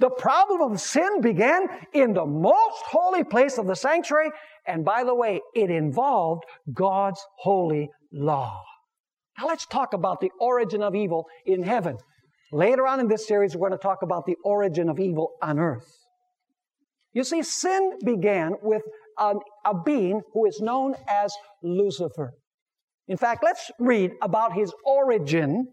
[0.00, 4.30] The problem of sin began in the most holy place of the sanctuary.
[4.66, 8.62] And by the way, it involved God's holy law.
[9.38, 11.96] Now let's talk about the origin of evil in heaven.
[12.52, 15.58] Later on in this series, we're going to talk about the origin of evil on
[15.58, 15.88] earth.
[17.12, 18.82] You see, sin began with
[19.18, 19.34] a,
[19.64, 21.32] a being who is known as
[21.62, 22.34] Lucifer.
[23.08, 25.66] In fact, let's read about his origin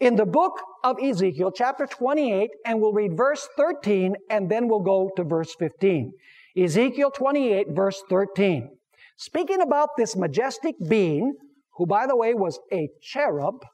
[0.00, 4.80] in the book of Ezekiel, chapter 28, and we'll read verse 13, and then we'll
[4.80, 6.12] go to verse 15.
[6.56, 8.70] Ezekiel 28, verse 13.
[9.16, 11.34] Speaking about this majestic being,
[11.76, 13.64] who, by the way, was a cherub,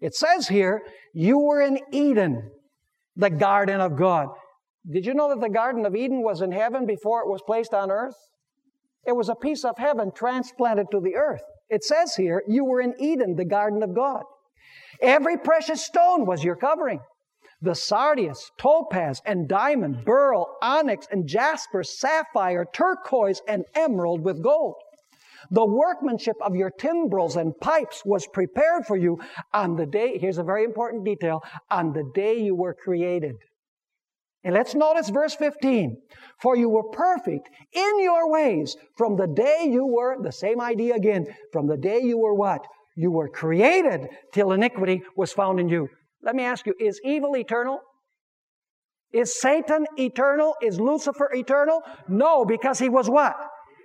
[0.00, 2.50] it says here, You were in Eden,
[3.16, 4.28] the garden of God.
[4.88, 7.74] Did you know that the Garden of Eden was in heaven before it was placed
[7.74, 8.16] on earth?
[9.06, 11.42] It was a piece of heaven transplanted to the earth.
[11.68, 14.22] It says here, You were in Eden, the garden of God.
[15.02, 17.00] Every precious stone was your covering.
[17.62, 24.76] The sardius, topaz, and diamond, beryl, onyx, and jasper, sapphire, turquoise, and emerald with gold.
[25.50, 29.18] The workmanship of your timbrels and pipes was prepared for you
[29.52, 33.36] on the day, here's a very important detail, on the day you were created.
[34.42, 36.00] And let's notice verse 15.
[36.40, 40.94] For you were perfect in your ways from the day you were, the same idea
[40.94, 42.66] again, from the day you were what?
[42.96, 45.88] You were created till iniquity was found in you.
[46.22, 47.80] Let me ask you, is evil eternal?
[49.12, 50.54] Is Satan eternal?
[50.62, 51.82] Is Lucifer eternal?
[52.08, 53.34] No, because he was what?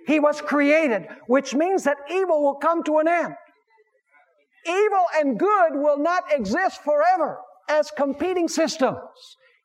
[0.06, 3.34] He was created, which means that evil will come to an end.
[4.66, 7.38] Evil and good will not exist forever
[7.68, 8.98] as competing systems.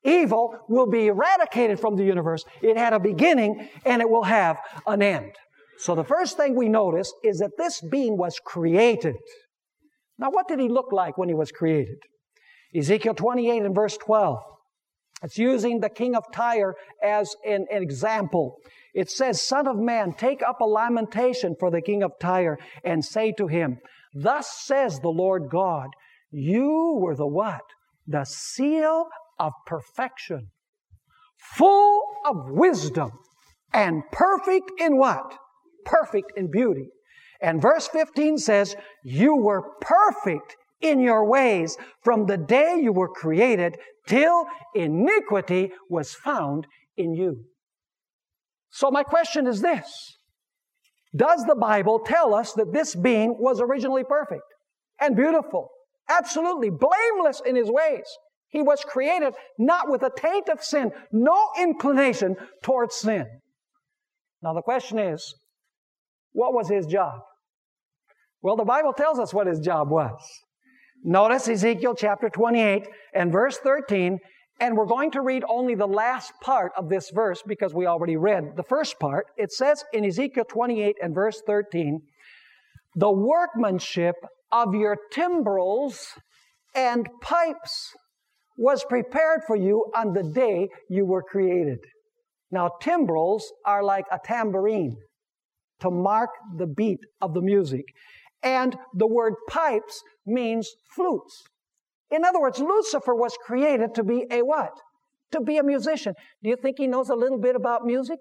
[0.03, 2.43] Evil will be eradicated from the universe.
[2.61, 5.33] It had a beginning and it will have an end.
[5.81, 9.15] So the first thing we notice is that this being was created.
[10.19, 11.97] Now, what did he look like when he was created?
[12.75, 14.37] Ezekiel 28 and verse 12.
[15.23, 18.57] It's using the king of Tyre as an, an, example.
[18.93, 23.03] It says, Son of man, take up a lamentation for the king of Tyre and
[23.03, 23.79] say to him,
[24.13, 25.87] Thus says the Lord God,
[26.29, 27.61] you were the what?
[28.05, 29.07] The seal
[29.39, 30.49] of perfection,
[31.55, 33.13] full of wisdom,
[33.73, 35.39] and perfect in what?
[35.85, 36.89] Perfect in beauty.
[37.41, 43.09] And verse 15 says, You were perfect in your ways from the day you were
[43.09, 46.67] created till iniquity was found
[46.97, 47.45] in you.
[48.71, 50.17] So, my question is this
[51.15, 54.43] Does the Bible tell us that this being was originally perfect
[54.99, 55.69] and beautiful?
[56.09, 58.05] Absolutely blameless in his ways.
[58.49, 63.25] He was created not with a taint of sin, no inclination towards sin.
[64.41, 65.35] Now, the question is,
[66.33, 67.19] what was his job?
[68.41, 70.19] Well, the Bible tells us what his job was.
[71.03, 74.19] Notice Ezekiel chapter 28 and verse 13,
[74.59, 78.17] and we're going to read only the last part of this verse because we already
[78.17, 79.25] read the first part.
[79.37, 82.01] It says in Ezekiel 28 and verse 13,
[82.95, 84.15] the workmanship
[84.51, 86.07] of your timbrels
[86.75, 87.93] and pipes
[88.57, 91.79] was prepared for you on the day you were created.
[92.51, 94.97] Now, timbrels are like a tambourine
[95.81, 97.85] to mark the beat of the music.
[98.43, 101.43] And the word pipes means flutes.
[102.09, 104.71] In other words, Lucifer was created to be a what?
[105.31, 106.13] To be a musician.
[106.43, 108.19] Do you think he knows a little bit about music?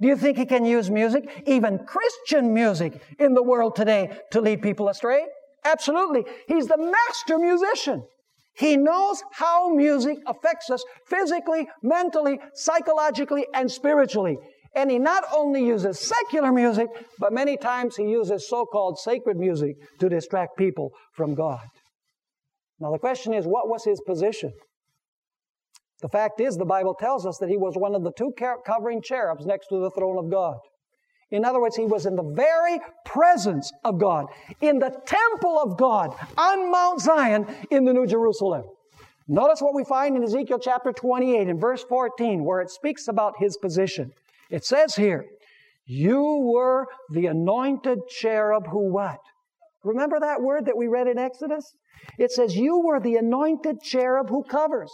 [0.00, 4.40] Do you think he can use music, even Christian music, in the world today to
[4.40, 5.26] lead people astray?
[5.64, 6.24] Absolutely.
[6.46, 8.04] He's the master musician.
[8.54, 14.36] He knows how music affects us physically, mentally, psychologically, and spiritually.
[14.78, 16.86] And he not only uses secular music,
[17.18, 21.66] but many times he uses so called sacred music to distract people from God.
[22.78, 24.52] Now, the question is, what was his position?
[26.00, 28.32] The fact is, the Bible tells us that he was one of the two
[28.64, 30.58] covering cherubs next to the throne of God.
[31.32, 34.26] In other words, he was in the very presence of God,
[34.60, 38.62] in the temple of God on Mount Zion in the New Jerusalem.
[39.26, 43.34] Notice what we find in Ezekiel chapter 28 and verse 14, where it speaks about
[43.40, 44.12] his position.
[44.50, 45.24] It says here,
[45.86, 49.20] You were the anointed cherub who what?
[49.84, 51.64] Remember that word that we read in Exodus?
[52.18, 54.92] It says, You were the anointed cherub who covers.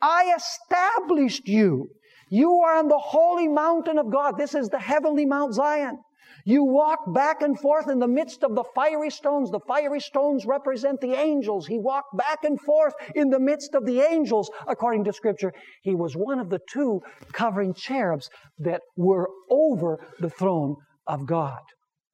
[0.00, 1.88] I established you
[2.30, 4.36] you are on the holy mountain of God.
[4.38, 5.98] This is the heavenly Mount Zion.
[6.44, 9.50] You walk back and forth in the midst of the fiery stones.
[9.50, 11.66] The fiery stones represent the angels.
[11.66, 15.54] He walked back and forth in the midst of the angels, according to Scripture.
[15.82, 17.00] He was one of the two
[17.32, 18.28] covering cherubs
[18.58, 20.76] that were over the throne
[21.06, 21.60] of God.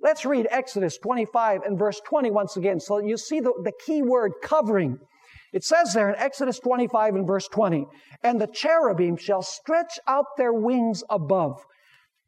[0.00, 2.78] Let's read Exodus 25 and verse 20 once again.
[2.78, 4.98] So you see the, the key word covering.
[5.52, 7.84] It says there in Exodus 25 and verse 20,
[8.22, 11.60] and the cherubim shall stretch out their wings above.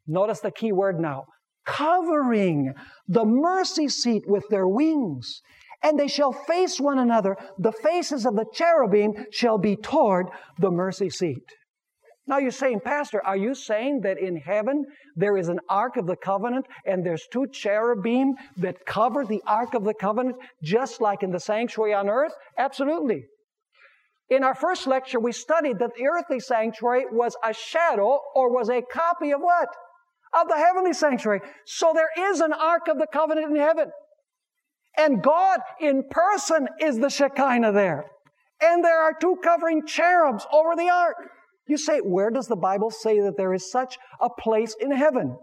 [0.05, 1.23] Notice the key word now
[1.65, 2.73] covering
[3.07, 5.41] the mercy seat with their wings.
[5.81, 7.35] And they shall face one another.
[7.59, 11.43] The faces of the cherubim shall be toward the mercy seat.
[12.25, 14.85] Now you're saying, Pastor, are you saying that in heaven
[15.17, 19.73] there is an Ark of the Covenant and there's two cherubim that cover the Ark
[19.73, 22.31] of the Covenant just like in the sanctuary on earth?
[22.57, 23.25] Absolutely.
[24.29, 28.69] In our first lecture, we studied that the earthly sanctuary was a shadow or was
[28.69, 29.67] a copy of what?
[30.39, 31.41] Of the heavenly sanctuary.
[31.65, 33.91] So there is an Ark of the Covenant in heaven.
[34.97, 38.05] And God in person is the Shekinah there.
[38.61, 41.15] And there are two covering cherubs over the ark.
[41.67, 45.37] You say, where does the Bible say that there is such a place in heaven?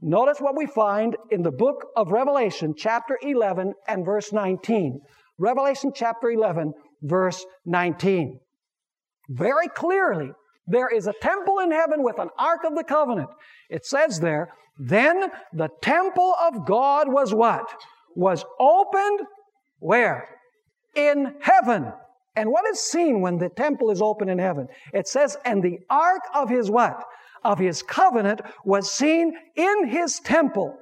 [0.00, 5.00] Notice what we find in the book of Revelation, chapter 11 and verse 19.
[5.38, 6.72] Revelation chapter 11,
[7.02, 8.40] verse 19.
[9.28, 10.30] Very clearly,
[10.66, 13.30] there is a temple in heaven with an ark of the covenant.
[13.68, 14.48] It says there,
[14.78, 17.66] then the temple of God was what?
[18.14, 19.20] Was opened
[19.78, 20.28] where?
[20.94, 21.92] In heaven.
[22.36, 24.68] And what is seen when the temple is open in heaven?
[24.92, 27.04] It says, and the ark of his what?
[27.44, 30.76] Of his covenant was seen in his temple.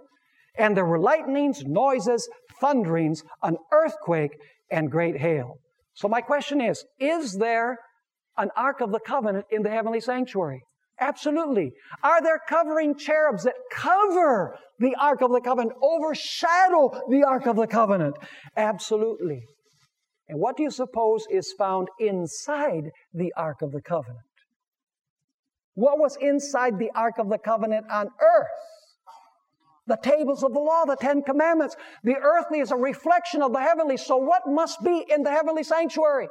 [0.59, 2.29] And there were lightnings, noises,
[2.61, 4.37] thunderings, an earthquake,
[4.71, 5.59] and great hail.
[5.95, 7.79] So my question is, is there
[8.37, 10.63] an Ark of the Covenant in the heavenly sanctuary?
[11.01, 11.73] Absolutely.
[12.03, 17.57] Are there covering cherubs that cover the Ark of the Covenant, overshadow the Ark of
[17.57, 18.17] the Covenant?
[18.57, 19.43] Absolutely.
[20.29, 24.21] And what do you suppose is found inside the Ark of the Covenant?
[25.75, 28.47] What was inside the Ark of the Covenant on earth?
[29.87, 31.77] The tables of the law, the Ten Commandments.
[32.05, 33.97] The earthly is a reflection of the heavenly.
[33.97, 36.29] So, what must be in the heavenly sanctuary?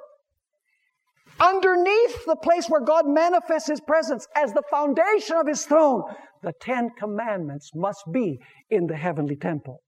[1.40, 6.04] Underneath the place where God manifests His presence as the foundation of His throne,
[6.44, 9.82] the Ten Commandments must be in the heavenly temple.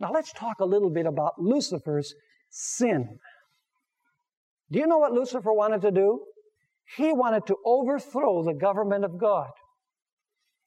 [0.00, 2.14] Now let's talk a little bit about Lucifer's
[2.50, 3.18] sin.
[4.70, 6.20] Do you know what Lucifer wanted to do?
[6.96, 9.50] He wanted to overthrow the government of God.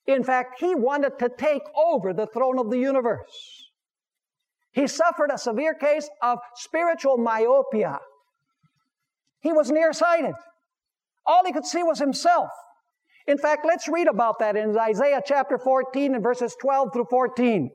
[0.05, 3.71] In fact, he wanted to take over the throne of the universe.
[4.71, 7.99] He suffered a severe case of spiritual myopia.
[9.45, 10.33] He was nearsighted.
[11.23, 12.49] All he could see was himself.
[13.27, 17.69] In fact, let's read about that in Isaiah chapter 14 and verses 12 through 14.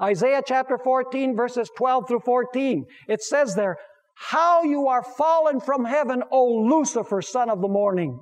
[0.00, 2.86] Isaiah chapter 14, verses 12 through 14.
[3.06, 3.76] It says there,
[4.14, 8.18] How you are fallen from heaven, O Lucifer, son of the morning.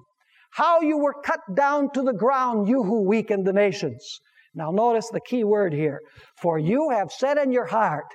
[0.50, 4.18] How you were cut down to the ground, you who weakened the nations.
[4.56, 6.00] Now notice the key word here.
[6.42, 8.06] For you have said in your heart,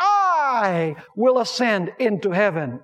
[0.00, 2.80] I will ascend into heaven.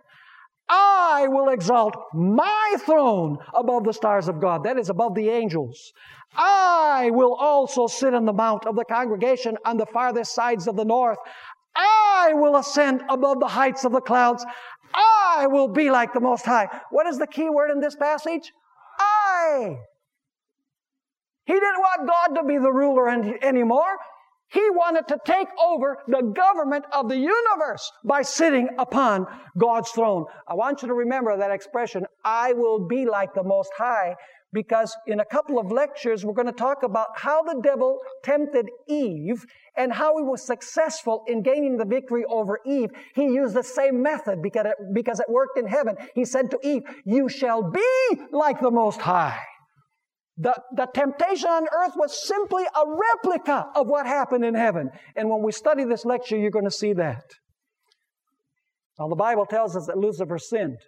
[0.69, 4.65] I will exalt my throne above the stars of God.
[4.65, 5.93] That is above the angels.
[6.37, 10.77] I will also sit on the mount of the congregation on the farthest sides of
[10.77, 11.19] the north.
[11.77, 14.45] I will ascend above the heights of the clouds.
[14.93, 16.69] I will be like the Most High.
[16.91, 18.53] What is the key word in this passage?
[18.99, 19.77] I.
[21.45, 23.99] He didn't want God to be the ruler anymore.
[24.49, 29.27] He wanted to take over the government of the universe by sitting upon
[29.59, 30.27] God's throne.
[30.47, 34.15] I want you to remember that expression, I will be like the Most High,
[34.53, 38.71] because in a couple of lectures, we're going to talk about how the devil tempted
[38.89, 39.45] Eve
[39.77, 42.91] and how he was successful in gaining the victory over Eve.
[43.15, 45.97] He used the same method because it, because it worked in heaven.
[46.15, 49.41] He said to Eve, You shall be like the Most High.
[50.39, 54.91] The, the temptation on earth was simply a replica of what happened in heaven.
[55.15, 57.25] And when we study this lecture, you're going to see that.
[58.99, 60.79] Now, the Bible tells us that Lucifer sinned.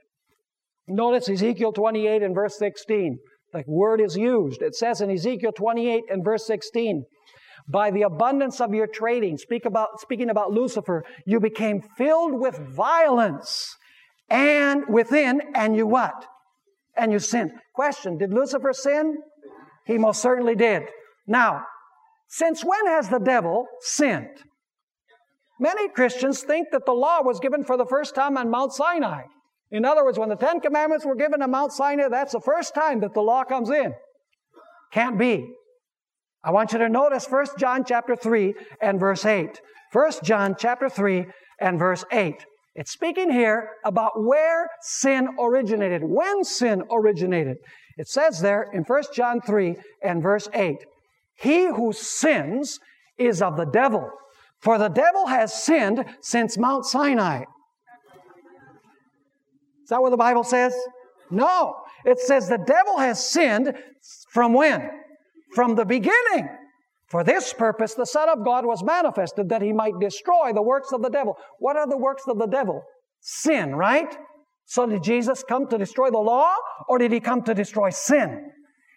[0.87, 3.19] Notice Ezekiel 28 and verse 16.
[3.53, 4.61] The word is used.
[4.61, 7.05] It says in Ezekiel 28 and verse 16,
[7.71, 12.59] by the abundance of your trading, speak about, speaking about Lucifer, you became filled with
[12.59, 13.77] violence
[14.31, 16.27] and within, and you what?
[16.97, 17.53] And you sinned.
[17.75, 19.19] Question, did Lucifer sin?
[19.89, 20.83] He most certainly did.
[21.27, 21.65] Now,
[22.29, 24.37] since when has the devil sinned?
[25.59, 29.23] Many Christians think that the law was given for the first time on Mount Sinai.
[29.71, 32.75] In other words, when the Ten Commandments were given on Mount Sinai, that's the first
[32.75, 33.95] time that the law comes in.
[34.93, 35.51] Can't be.
[36.45, 39.59] I want you to notice 1 John chapter 3 and verse 8.
[39.93, 41.27] 1 John chapter 3
[41.61, 42.45] and verse 8.
[42.75, 47.57] It's speaking here about where sin originated, when sin originated.
[47.99, 50.77] It says there in 1 John 3 and verse 8,
[51.35, 52.79] He who sins
[53.19, 54.09] is of the devil,
[54.61, 57.43] for the devil has sinned since Mount Sinai.
[59.83, 60.75] Is that what the Bible says?
[61.31, 61.75] No.
[62.05, 63.73] It says the devil has sinned
[64.31, 64.89] from when?
[65.55, 66.49] From the beginning.
[67.09, 70.93] For this purpose, the Son of God was manifested that he might destroy the works
[70.93, 71.37] of the devil.
[71.59, 72.83] What are the works of the devil?
[73.21, 74.15] Sin, right?
[74.69, 76.55] So did Jesus come to destroy the law
[76.89, 78.51] or did he come to destroy sin?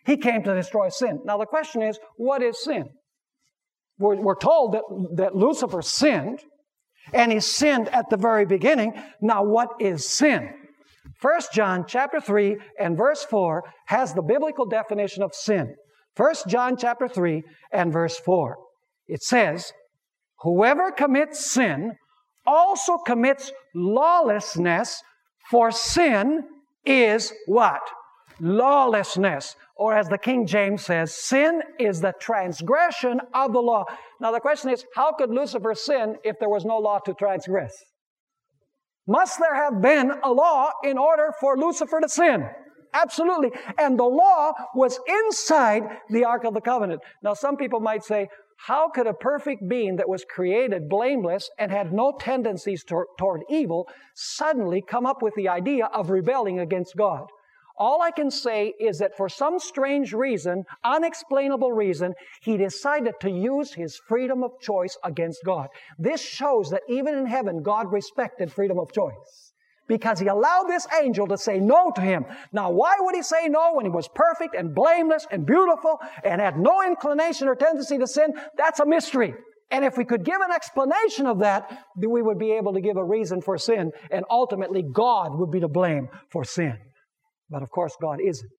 [0.06, 1.22] He came to destroy sin.
[1.24, 2.90] Now the question is, what is sin?
[3.98, 4.84] We're, we're told that,
[5.16, 6.42] that Lucifer sinned
[7.14, 9.02] and he sinned at the very beginning.
[9.22, 10.50] Now what is sin?
[11.16, 15.74] First John chapter 3 and verse 4 has the biblical definition of sin.
[16.18, 18.58] First John chapter 3 and verse 4.
[19.08, 19.72] It says,
[20.42, 21.94] Whoever commits sin
[22.46, 25.02] also commits lawlessness,
[25.52, 26.46] for sin
[26.86, 27.82] is what?
[28.40, 29.56] Lawlessness.
[29.76, 33.84] Or as the King James says, sin is the transgression of the law.
[34.22, 37.74] Now the question is, how could Lucifer sin if there was no law to transgress?
[39.08, 42.48] Must there have been a law in order for Lucifer to sin?
[42.94, 43.52] Absolutely.
[43.78, 47.02] And the law was inside the Ark of the Covenant.
[47.24, 48.28] Now, some people might say,
[48.66, 53.42] how could a perfect being that was created blameless and had no tendencies to- toward
[53.50, 57.26] evil suddenly come up with the idea of rebelling against God?
[57.78, 63.32] All I can say is that for some strange reason, unexplainable reason, he decided to
[63.32, 65.70] use his freedom of choice against God.
[65.98, 69.51] This shows that even in heaven, God respected freedom of choice
[69.92, 72.26] because he allowed this angel to say no to him.
[72.54, 76.40] Now, why would he say no when he was perfect and blameless and beautiful and
[76.40, 78.34] had no inclination or tendency to sin?
[78.58, 79.34] That's a mystery.
[79.70, 82.80] And if we could give an explanation of that, then we would be able to
[82.80, 86.78] give a reason for sin, and ultimately God would be to blame for sin.
[87.50, 88.52] But of course, God isn't.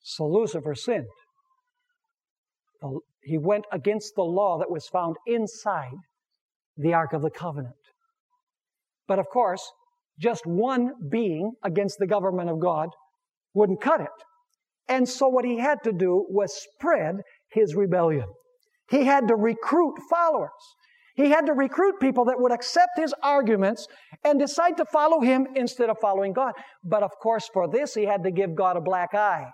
[0.00, 1.06] So Lucifer sinned.
[3.22, 5.98] He went against the law that was found inside
[6.76, 7.74] the Ark of the Covenant.
[9.08, 9.62] But of course,
[10.20, 12.90] just one being against the government of God
[13.54, 14.08] wouldn't cut it.
[14.88, 17.16] And so what he had to do was spread
[17.50, 18.26] his rebellion.
[18.90, 20.50] He had to recruit followers.
[21.14, 23.86] He had to recruit people that would accept his arguments
[24.24, 26.52] and decide to follow him instead of following God.
[26.84, 29.46] But of course, for this, he had to give God a black eye.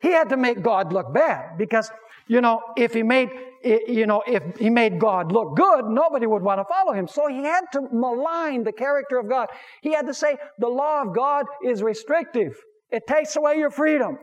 [0.00, 1.90] He had to make God look bad because,
[2.30, 3.28] you know, if he made,
[3.64, 7.08] you know, if he made God look good, nobody would want to follow him.
[7.08, 9.48] So he had to malign the character of God.
[9.82, 12.56] He had to say, the law of God is restrictive.
[12.88, 14.16] It takes away your freedom.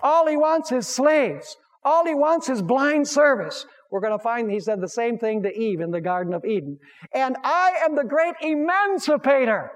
[0.00, 1.56] All he wants is slaves.
[1.82, 3.66] All he wants is blind service.
[3.90, 6.44] We're going to find he said the same thing to Eve in the Garden of
[6.44, 6.78] Eden.
[7.12, 9.72] And I am the great emancipator.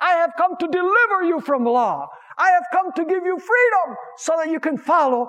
[0.00, 2.06] I have come to deliver you from law.
[2.38, 5.28] I have come to give you freedom so that you can follow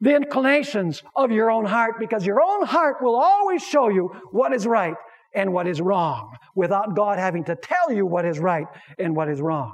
[0.00, 4.52] the inclinations of your own heart because your own heart will always show you what
[4.52, 4.94] is right
[5.34, 8.66] and what is wrong without God having to tell you what is right
[8.98, 9.72] and what is wrong.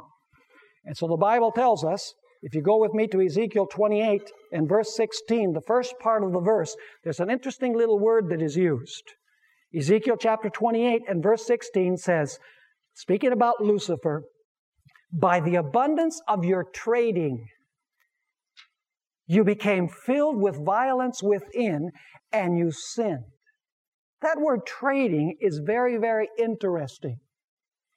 [0.85, 4.68] And so the Bible tells us, if you go with me to Ezekiel 28 and
[4.68, 8.57] verse 16, the first part of the verse, there's an interesting little word that is
[8.57, 9.05] used.
[9.77, 12.39] Ezekiel chapter 28 and verse 16 says,
[12.95, 14.22] speaking about Lucifer,
[15.12, 17.47] by the abundance of your trading,
[19.27, 21.91] you became filled with violence within
[22.33, 23.24] and you sinned.
[24.22, 27.18] That word trading is very, very interesting.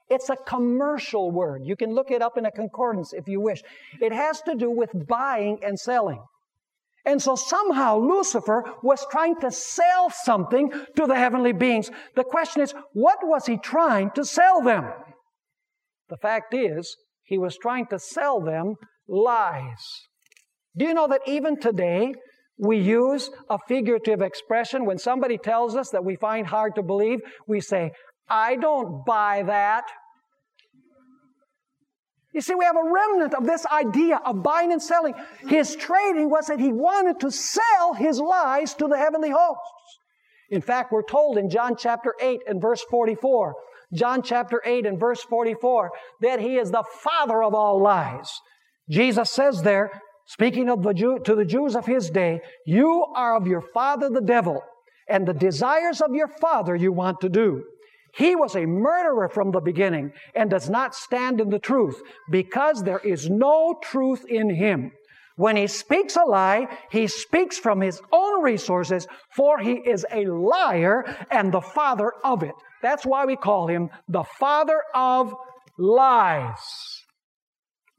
[0.09, 1.61] It's a commercial word.
[1.63, 3.61] You can look it up in a concordance if you wish.
[4.01, 6.21] It has to do with buying and selling.
[7.05, 11.89] And so somehow Lucifer was trying to sell something to the heavenly beings.
[12.15, 14.91] The question is, what was he trying to sell them?
[16.09, 18.75] The fact is, he was trying to sell them
[19.07, 20.09] lies.
[20.78, 22.13] Do you know that even today,
[22.57, 27.20] we use a figurative expression when somebody tells us that we find hard to believe,
[27.47, 27.91] we say,
[28.30, 29.86] I don't buy that.
[32.34, 35.15] You see, we have a remnant of this idea of buying and selling.
[35.47, 39.63] His trading was that he wanted to sell his lies to the heavenly hosts.
[40.51, 43.55] In fact, we're told in John chapter 8 and verse 44
[43.93, 45.91] John chapter 8 and verse 44,
[46.22, 48.39] that he is the father of all lies.
[48.89, 53.36] Jesus says there, speaking of the Jew, to the Jews of his day, you are
[53.36, 54.61] of your father the devil,
[55.07, 57.63] and the desires of your father you want to do.
[58.13, 62.84] He was a murderer from the beginning and does not stand in the truth because
[62.84, 64.91] there is no truth in him.
[65.36, 70.25] When he speaks a lie, he speaks from his own resources, for he is a
[70.25, 72.55] liar and the father of it.
[72.82, 75.34] That's why we call him the father of
[75.77, 76.88] lies.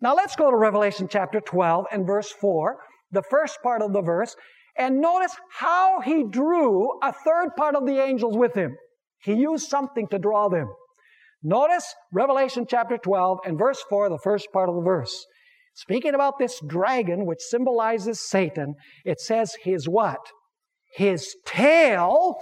[0.03, 2.79] Now let's go to Revelation chapter 12 and verse 4,
[3.13, 4.35] the first part of the verse,
[4.79, 8.77] and notice how he drew a third part of the angels with him.
[9.23, 10.69] He used something to draw them.
[11.43, 15.27] Notice Revelation chapter 12 and verse 4, the first part of the verse.
[15.75, 18.75] Speaking about this dragon, which symbolizes Satan,
[19.05, 20.21] it says his what?
[20.95, 22.37] His tail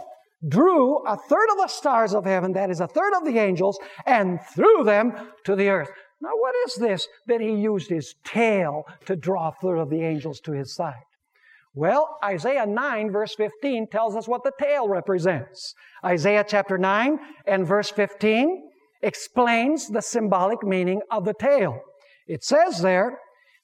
[0.48, 3.78] drew a third of the stars of heaven, that is a third of the angels,
[4.06, 5.12] and threw them
[5.44, 5.90] to the earth.
[6.20, 10.40] Now, what is this that he used his tail to draw third of the angels
[10.40, 10.94] to his side?
[11.74, 15.74] Well, Isaiah 9, verse 15, tells us what the tail represents.
[16.04, 18.68] Isaiah chapter 9 and verse 15
[19.02, 21.78] explains the symbolic meaning of the tail.
[22.26, 23.18] It says there,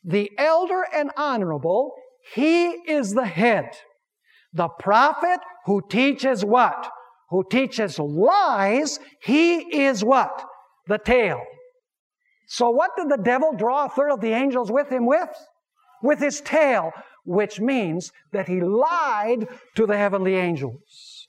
[0.05, 1.95] the elder and honorable,
[2.35, 3.71] he is the head.
[4.53, 6.89] The prophet who teaches what?
[7.31, 10.45] Who teaches lies, he is what?
[10.87, 11.43] The tail.
[12.47, 15.31] So what did the devil draw a third of the angels with him with?
[16.03, 16.93] With his tail,
[17.25, 21.29] which means that he lied to the heavenly angels.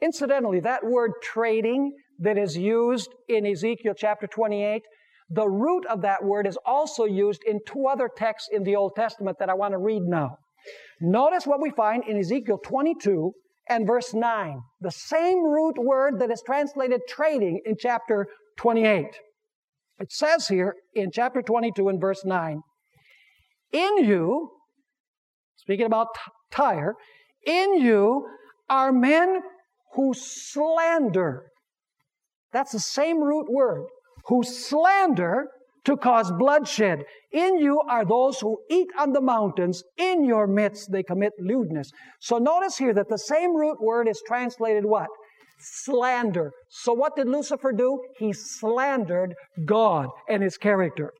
[0.00, 4.82] Incidentally, that word trading that is used in Ezekiel chapter 28,
[5.30, 8.94] the root of that word is also used in two other texts in the Old
[8.94, 10.38] Testament that I want to read now.
[11.00, 13.32] Notice what we find in Ezekiel 22
[13.68, 14.60] and verse 9.
[14.80, 18.26] The same root word that is translated trading in chapter
[18.56, 19.06] 28.
[19.98, 22.60] It says here in chapter 22 and verse 9,
[23.72, 24.50] In you,
[25.56, 26.08] speaking about
[26.50, 26.94] Tyre,
[27.46, 28.26] in you
[28.68, 29.40] are men
[29.94, 31.46] who slander.
[32.52, 33.86] That's the same root word.
[34.26, 35.46] Who slander
[35.84, 37.02] to cause bloodshed.
[37.32, 39.82] In you are those who eat on the mountains.
[39.96, 41.90] In your midst they commit lewdness.
[42.20, 45.08] So notice here that the same root word is translated what?
[45.58, 46.52] Slander.
[46.68, 48.02] So what did Lucifer do?
[48.18, 49.34] He slandered
[49.64, 51.12] God and his character.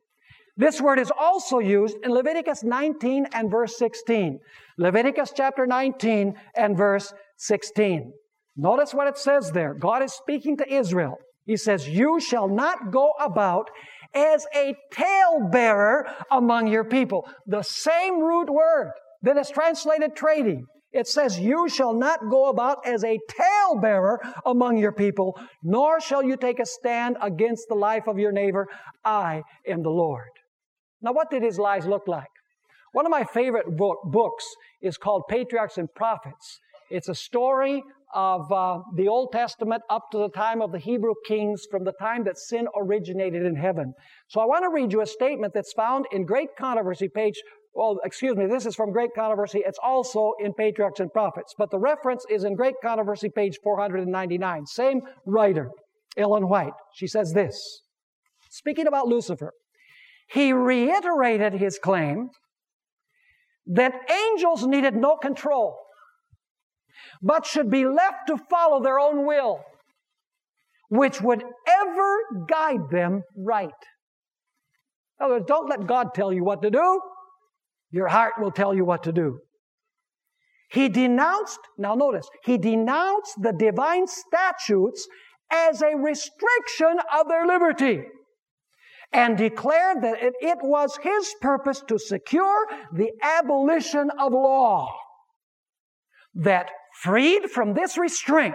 [0.57, 4.41] This word is also used in Leviticus 19 and verse 16.
[4.77, 8.13] Leviticus chapter 19 and verse 16.
[8.57, 9.75] Notice what it says there.
[9.75, 11.17] God is speaking to Israel.
[11.47, 13.71] He says, You shall not go about
[14.15, 17.29] as a talebearer among your people.
[17.47, 18.91] The same root word
[19.23, 20.67] that is translated trading.
[20.93, 26.23] It says, You shall not go about as a talebearer among your people, nor shall
[26.23, 28.67] you take a stand against the life of your neighbor.
[29.05, 30.31] I am the Lord.
[31.03, 32.29] Now, what did his lies look like?
[32.93, 34.47] One of my favorite book, books
[34.81, 36.59] is called Patriarchs and Prophets.
[36.91, 37.83] It's a story
[38.15, 41.93] of uh, the Old Testament up to the time of the Hebrew kings, from the
[42.01, 43.93] time that sin originated in heaven.
[44.29, 47.37] So I want to read you a statement that's found in Great Controversy, page
[47.79, 49.63] well, excuse me, this is from Great Controversy.
[49.65, 54.67] It's also in Patriarchs and Prophets, but the reference is in Great Controversy, page 499.
[54.67, 55.71] Same writer,
[56.17, 56.73] Ellen White.
[56.93, 57.83] She says this
[58.51, 59.53] Speaking about Lucifer,
[60.29, 62.31] he reiterated his claim
[63.67, 65.79] that angels needed no control,
[67.23, 69.61] but should be left to follow their own will,
[70.89, 72.17] which would ever
[72.49, 73.71] guide them right.
[75.21, 77.01] In other words, don't let God tell you what to do.
[77.91, 79.41] Your heart will tell you what to do.
[80.71, 85.09] He denounced, now notice, he denounced the divine statutes
[85.51, 88.05] as a restriction of their liberty
[89.13, 94.95] and declared that it, it, was his purpose to secure the abolition of law.
[96.35, 96.71] That
[97.01, 98.55] freed from this restraint,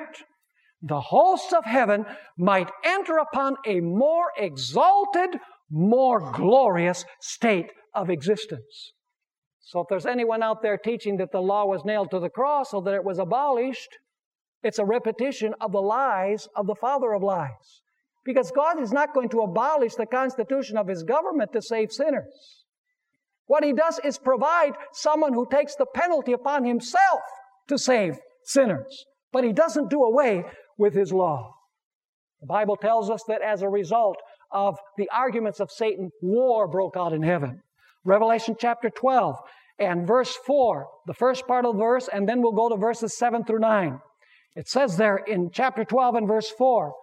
[0.84, 2.06] the hosts of heaven
[2.38, 5.30] might enter upon a more exalted,
[5.72, 8.94] more glorious state of existence.
[9.64, 12.74] So if there's anyone out there teaching that the law was nailed to the cross
[12.74, 13.98] or that it was abolished,
[14.62, 17.82] it's a repetition of the lies of the father of lies.
[18.26, 22.64] Because God is not going to abolish the constitution of his government to save sinners.
[23.48, 27.22] What he does is provide someone who takes the penalty upon himself
[27.68, 29.06] to save sinners.
[29.32, 30.46] But he doesn't do away
[30.78, 31.56] with his law.
[32.42, 34.18] The Bible tells us that as a result
[34.52, 37.62] of the arguments of Satan, war broke out in heaven.
[38.06, 39.36] Revelation chapter 12
[39.80, 43.18] and verse 4, the first part of the verse, and then we'll go to verses
[43.18, 44.00] 7 through 9.
[44.56, 46.94] It says there in chapter 12 and verse 4,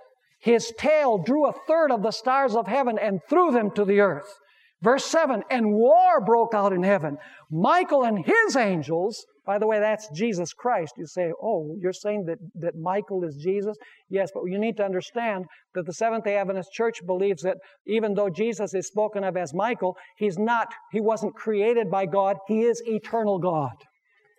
[0.40, 4.00] his tail drew a third of the stars of heaven and threw them to the
[4.00, 4.38] earth.
[4.82, 7.18] Verse 7, and war broke out in heaven.
[7.50, 10.94] Michael and his angels By the way, that's Jesus Christ.
[10.98, 13.76] You say, oh, you're saying that, that Michael is Jesus?
[14.08, 18.14] Yes, but you need to understand that the Seventh day Adventist Church believes that even
[18.14, 22.62] though Jesus is spoken of as Michael, he's not, he wasn't created by God, he
[22.62, 23.72] is eternal God.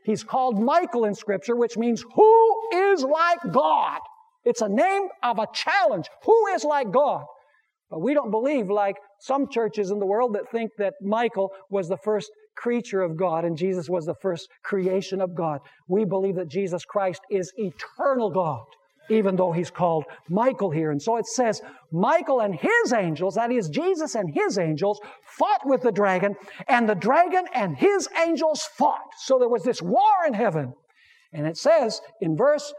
[0.04, 4.00] He's called Michael in Scripture, which means who is like God?
[4.44, 6.08] It's a name of a challenge.
[6.26, 7.26] Who is like God?
[7.90, 11.88] But we don't believe like some churches in the world that think that Michael was
[11.88, 15.60] the first creature of God and Jesus was the first creation of God.
[15.88, 18.66] We believe that Jesus Christ is eternal God,
[19.10, 20.92] even though he's called Michael here.
[20.92, 25.62] And so it says, Michael and his angels, that is, Jesus and his angels, fought
[25.66, 26.36] with the dragon,
[26.68, 29.02] and the dragon and his angels fought.
[29.18, 30.74] So there was this war in heaven.
[31.34, 32.74] And it says in verse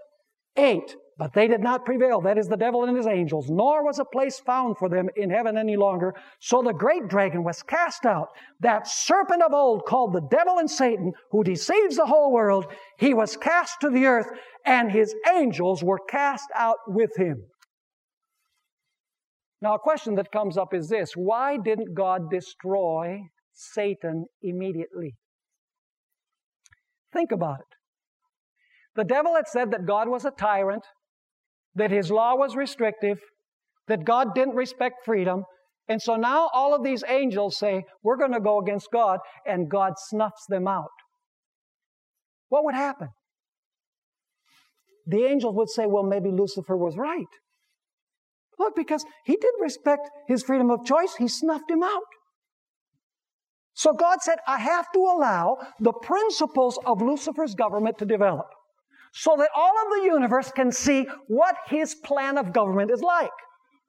[0.57, 3.99] 8, but they did not prevail, that is the devil and his angels, nor was
[3.99, 6.15] a place found for them in heaven any longer.
[6.41, 8.29] So the great dragon was cast out,
[8.61, 12.67] that serpent of old called the devil and Satan, who deceives the whole world.
[12.99, 14.29] He was cast to the earth,
[14.65, 17.45] and his angels were cast out with him.
[19.61, 23.21] Now, a question that comes up is this why didn't God destroy
[23.53, 25.15] Satan immediately?
[27.13, 27.77] Think about it.
[28.97, 30.83] The devil had said that God was a tyrant,
[31.75, 33.19] that his law was restrictive,
[33.89, 35.45] that God didn't respect freedom.
[35.89, 39.71] And so now all of these angels say, We're going to go against God, and
[39.71, 40.91] God snuffs them out.
[42.49, 43.09] What would happen?
[45.07, 47.27] The angels would say, Well, maybe Lucifer was right.
[48.59, 52.03] Look, because he didn't respect his freedom of choice, he snuffed him out.
[53.75, 58.47] So God said, I have to allow the principles of Lucifer's government to develop
[59.13, 63.31] so that all of the universe can see what his plan of government is like.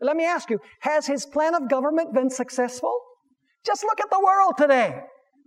[0.02, 2.94] Let me ask you, has his plan of government been successful?
[3.66, 5.02] Just look at the world today.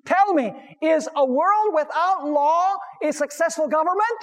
[0.07, 4.19] Tell me, is a world without law a successful government?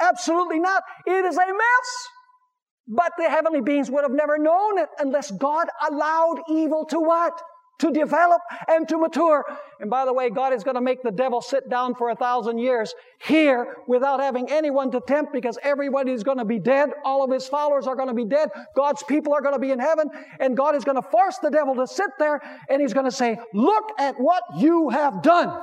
[0.00, 0.82] Absolutely not.
[1.06, 2.08] It is a mess.
[2.86, 7.40] But the heavenly beings would have never known it unless God allowed evil to what?
[7.78, 9.44] To develop and to mature.
[9.80, 12.14] And by the way, God is going to make the devil sit down for a
[12.14, 16.90] thousand years here without having anyone to tempt because everybody is going to be dead.
[17.04, 18.50] All of his followers are going to be dead.
[18.76, 20.08] God's people are going to be in heaven.
[20.38, 23.12] And God is going to force the devil to sit there and he's going to
[23.12, 25.60] say, Look at what you have done.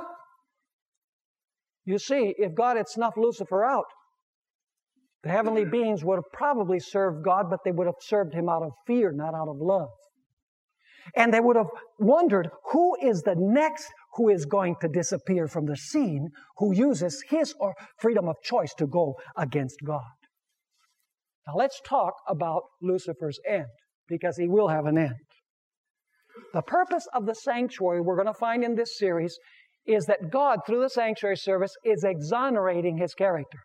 [1.86, 3.86] You see, if God had snuffed Lucifer out,
[5.22, 8.62] the heavenly beings would have probably served God, but they would have served him out
[8.62, 9.88] of fear, not out of love.
[11.16, 15.66] And they would have wondered who is the next who is going to disappear from
[15.66, 16.28] the scene
[16.58, 20.00] who uses his or freedom of choice to go against God.
[21.46, 23.66] Now let's talk about Lucifer's end
[24.08, 25.14] because he will have an end.
[26.52, 29.38] The purpose of the sanctuary we're going to find in this series
[29.86, 33.58] is that God, through the sanctuary service, is exonerating his character.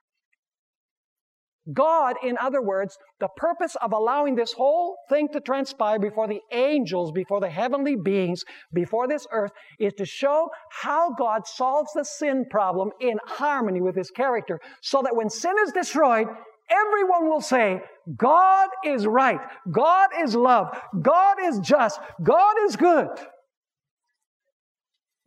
[1.74, 6.41] God, in other words, the purpose of allowing this whole thing to transpire before the
[6.51, 12.05] angels, before the heavenly beings, before this earth, is to show how God solves the
[12.05, 16.28] sin problem in harmony with His character, so that when sin is destroyed,
[16.70, 17.82] everyone will say,
[18.16, 19.39] God is right,
[19.72, 20.68] God is love,
[21.01, 23.09] God is just, God is good.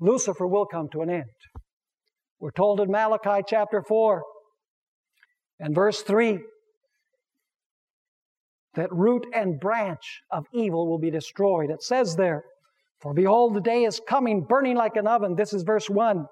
[0.00, 1.24] Lucifer will come to an end.
[2.38, 4.22] We're told in Malachi chapter 4
[5.60, 6.38] and verse 3
[8.78, 11.68] that root and branch of evil will be destroyed.
[11.68, 12.44] It says there,
[13.00, 15.34] For behold, the day is coming, burning like an oven.
[15.34, 16.24] This is verse 1.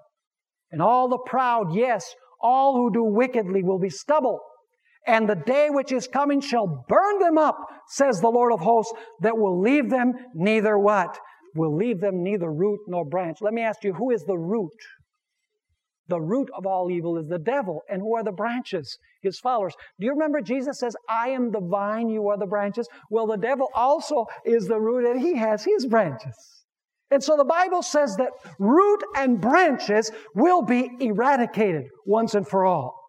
[0.70, 4.38] And all the proud, yes, all who do wickedly will be stubble.
[5.08, 7.58] And the day which is coming shall burn them up,
[7.88, 11.18] says the Lord of hosts, that will leave them neither what?
[11.56, 13.38] Will leave them neither root nor branch.
[13.40, 14.70] Let me ask you, who is the root
[16.08, 17.82] the root of all evil is the devil.
[17.88, 18.98] And who are the branches?
[19.22, 19.74] His followers.
[19.98, 22.88] Do you remember Jesus says, I am the vine, you are the branches?
[23.10, 26.34] Well, the devil also is the root and he has his branches.
[27.10, 32.64] And so the Bible says that root and branches will be eradicated once and for
[32.64, 33.05] all.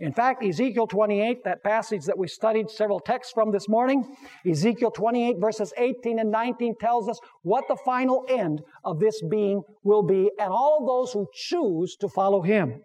[0.00, 4.16] In fact, Ezekiel 28, that passage that we studied several texts from this morning,
[4.48, 9.60] Ezekiel 28 verses 18 and 19 tells us what the final end of this being
[9.82, 12.80] will be and all those who choose to follow him.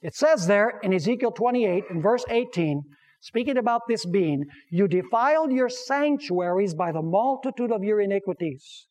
[0.00, 2.82] It says there in Ezekiel 28 in verse 18,
[3.20, 8.86] speaking about this being, you defiled your sanctuaries by the multitude of your iniquities,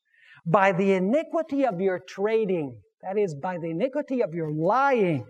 [0.46, 5.26] by the iniquity of your trading, that is, by the iniquity of your lying.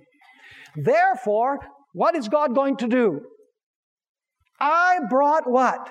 [0.75, 1.59] Therefore,
[1.95, 3.21] what is God going to do?
[4.59, 5.89] I brought what?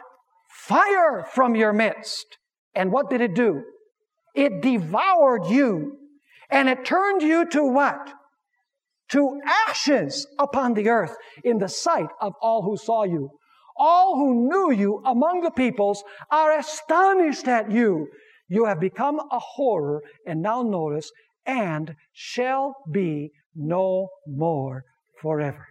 [0.48, 2.26] Fire from your midst.
[2.74, 3.62] And what did it do?
[4.34, 5.98] It devoured you.
[6.50, 8.14] And it turned you to what?
[9.14, 13.30] to ashes upon the earth in the sight of all who saw you.
[13.76, 18.09] All who knew you among the peoples are astonished at you.
[18.48, 21.11] You have become a horror, and now notice,
[21.44, 24.84] and shall be no more
[25.20, 25.66] forever.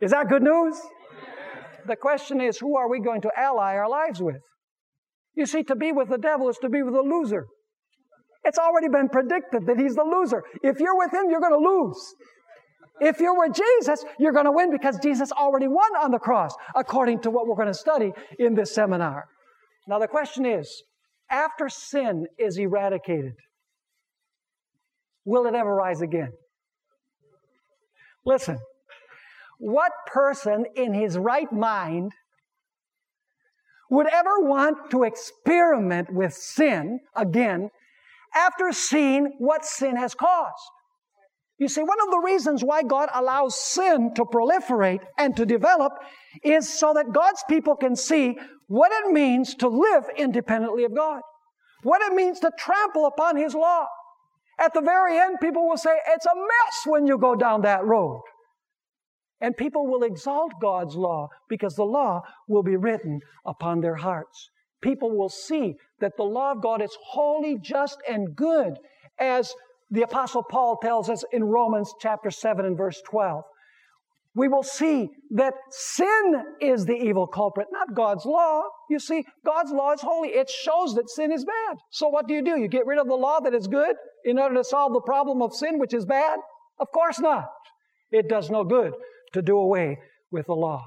[0.00, 0.80] Is that good news?
[1.86, 4.40] The question is, who are we going to ally our lives with?
[5.34, 7.46] You see, to be with the devil is to be with a loser.
[8.44, 10.42] It's already been predicted that he's the loser.
[10.62, 12.14] If you're with him, you're going to lose.
[13.00, 16.54] If you're with Jesus, you're going to win because Jesus already won on the cross,
[16.74, 19.26] according to what we're going to study in this seminar.
[19.88, 20.82] Now, the question is
[21.30, 23.34] after sin is eradicated,
[25.24, 26.32] will it ever rise again?
[28.26, 28.58] Listen,
[29.60, 32.12] what person in his right mind
[33.90, 37.68] would ever want to experiment with sin again
[38.34, 40.70] after seeing what sin has caused?
[41.58, 45.92] You see, one of the reasons why God allows sin to proliferate and to develop
[46.42, 51.20] is so that God's people can see what it means to live independently of God,
[51.82, 53.84] what it means to trample upon His law.
[54.58, 57.84] At the very end, people will say, It's a mess when you go down that
[57.84, 58.22] road.
[59.40, 64.50] And people will exalt God's law because the law will be written upon their hearts.
[64.82, 68.74] People will see that the law of God is holy, just, and good,
[69.18, 69.54] as
[69.90, 73.42] the Apostle Paul tells us in Romans chapter 7 and verse 12.
[74.34, 78.62] We will see that sin is the evil culprit, not God's law.
[78.88, 80.28] You see, God's law is holy.
[80.28, 81.78] It shows that sin is bad.
[81.90, 82.58] So what do you do?
[82.58, 85.42] You get rid of the law that is good in order to solve the problem
[85.42, 86.38] of sin, which is bad?
[86.78, 87.48] Of course not.
[88.12, 88.92] It does no good
[89.32, 89.98] to do away
[90.30, 90.86] with the law.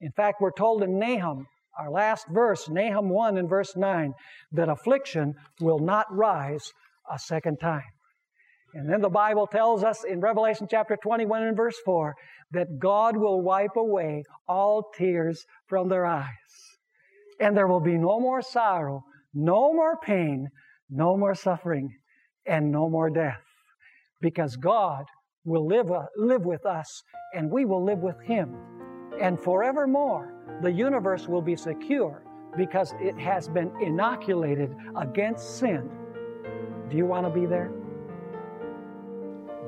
[0.00, 1.46] In fact, we're told in Nahum,
[1.78, 4.12] our last verse, Nahum 1 and verse 9,
[4.52, 6.72] that affliction will not rise
[7.12, 7.82] a second time.
[8.74, 12.14] And then the Bible tells us in Revelation chapter 21 and verse 4
[12.52, 16.26] that God will wipe away all tears from their eyes.
[17.40, 20.48] And there will be no more sorrow, no more pain,
[20.90, 21.96] no more suffering,
[22.46, 23.42] and no more death.
[24.20, 25.04] Because God
[25.48, 27.02] will live, uh, live with us
[27.34, 28.54] and we will live with Him.
[29.20, 32.22] And forevermore, the universe will be secure
[32.56, 35.90] because it has been inoculated against sin.
[36.88, 37.70] Do you want to be there?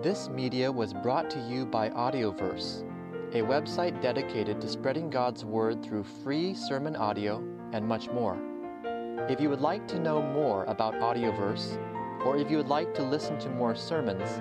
[0.02, 2.82] This media was brought to you by Audioverse,
[3.34, 8.38] a website dedicated to spreading God's Word through free sermon audio and much more.
[9.28, 11.78] If you would like to know more about Audioverse,
[12.24, 14.40] or if you would like to listen to more sermons,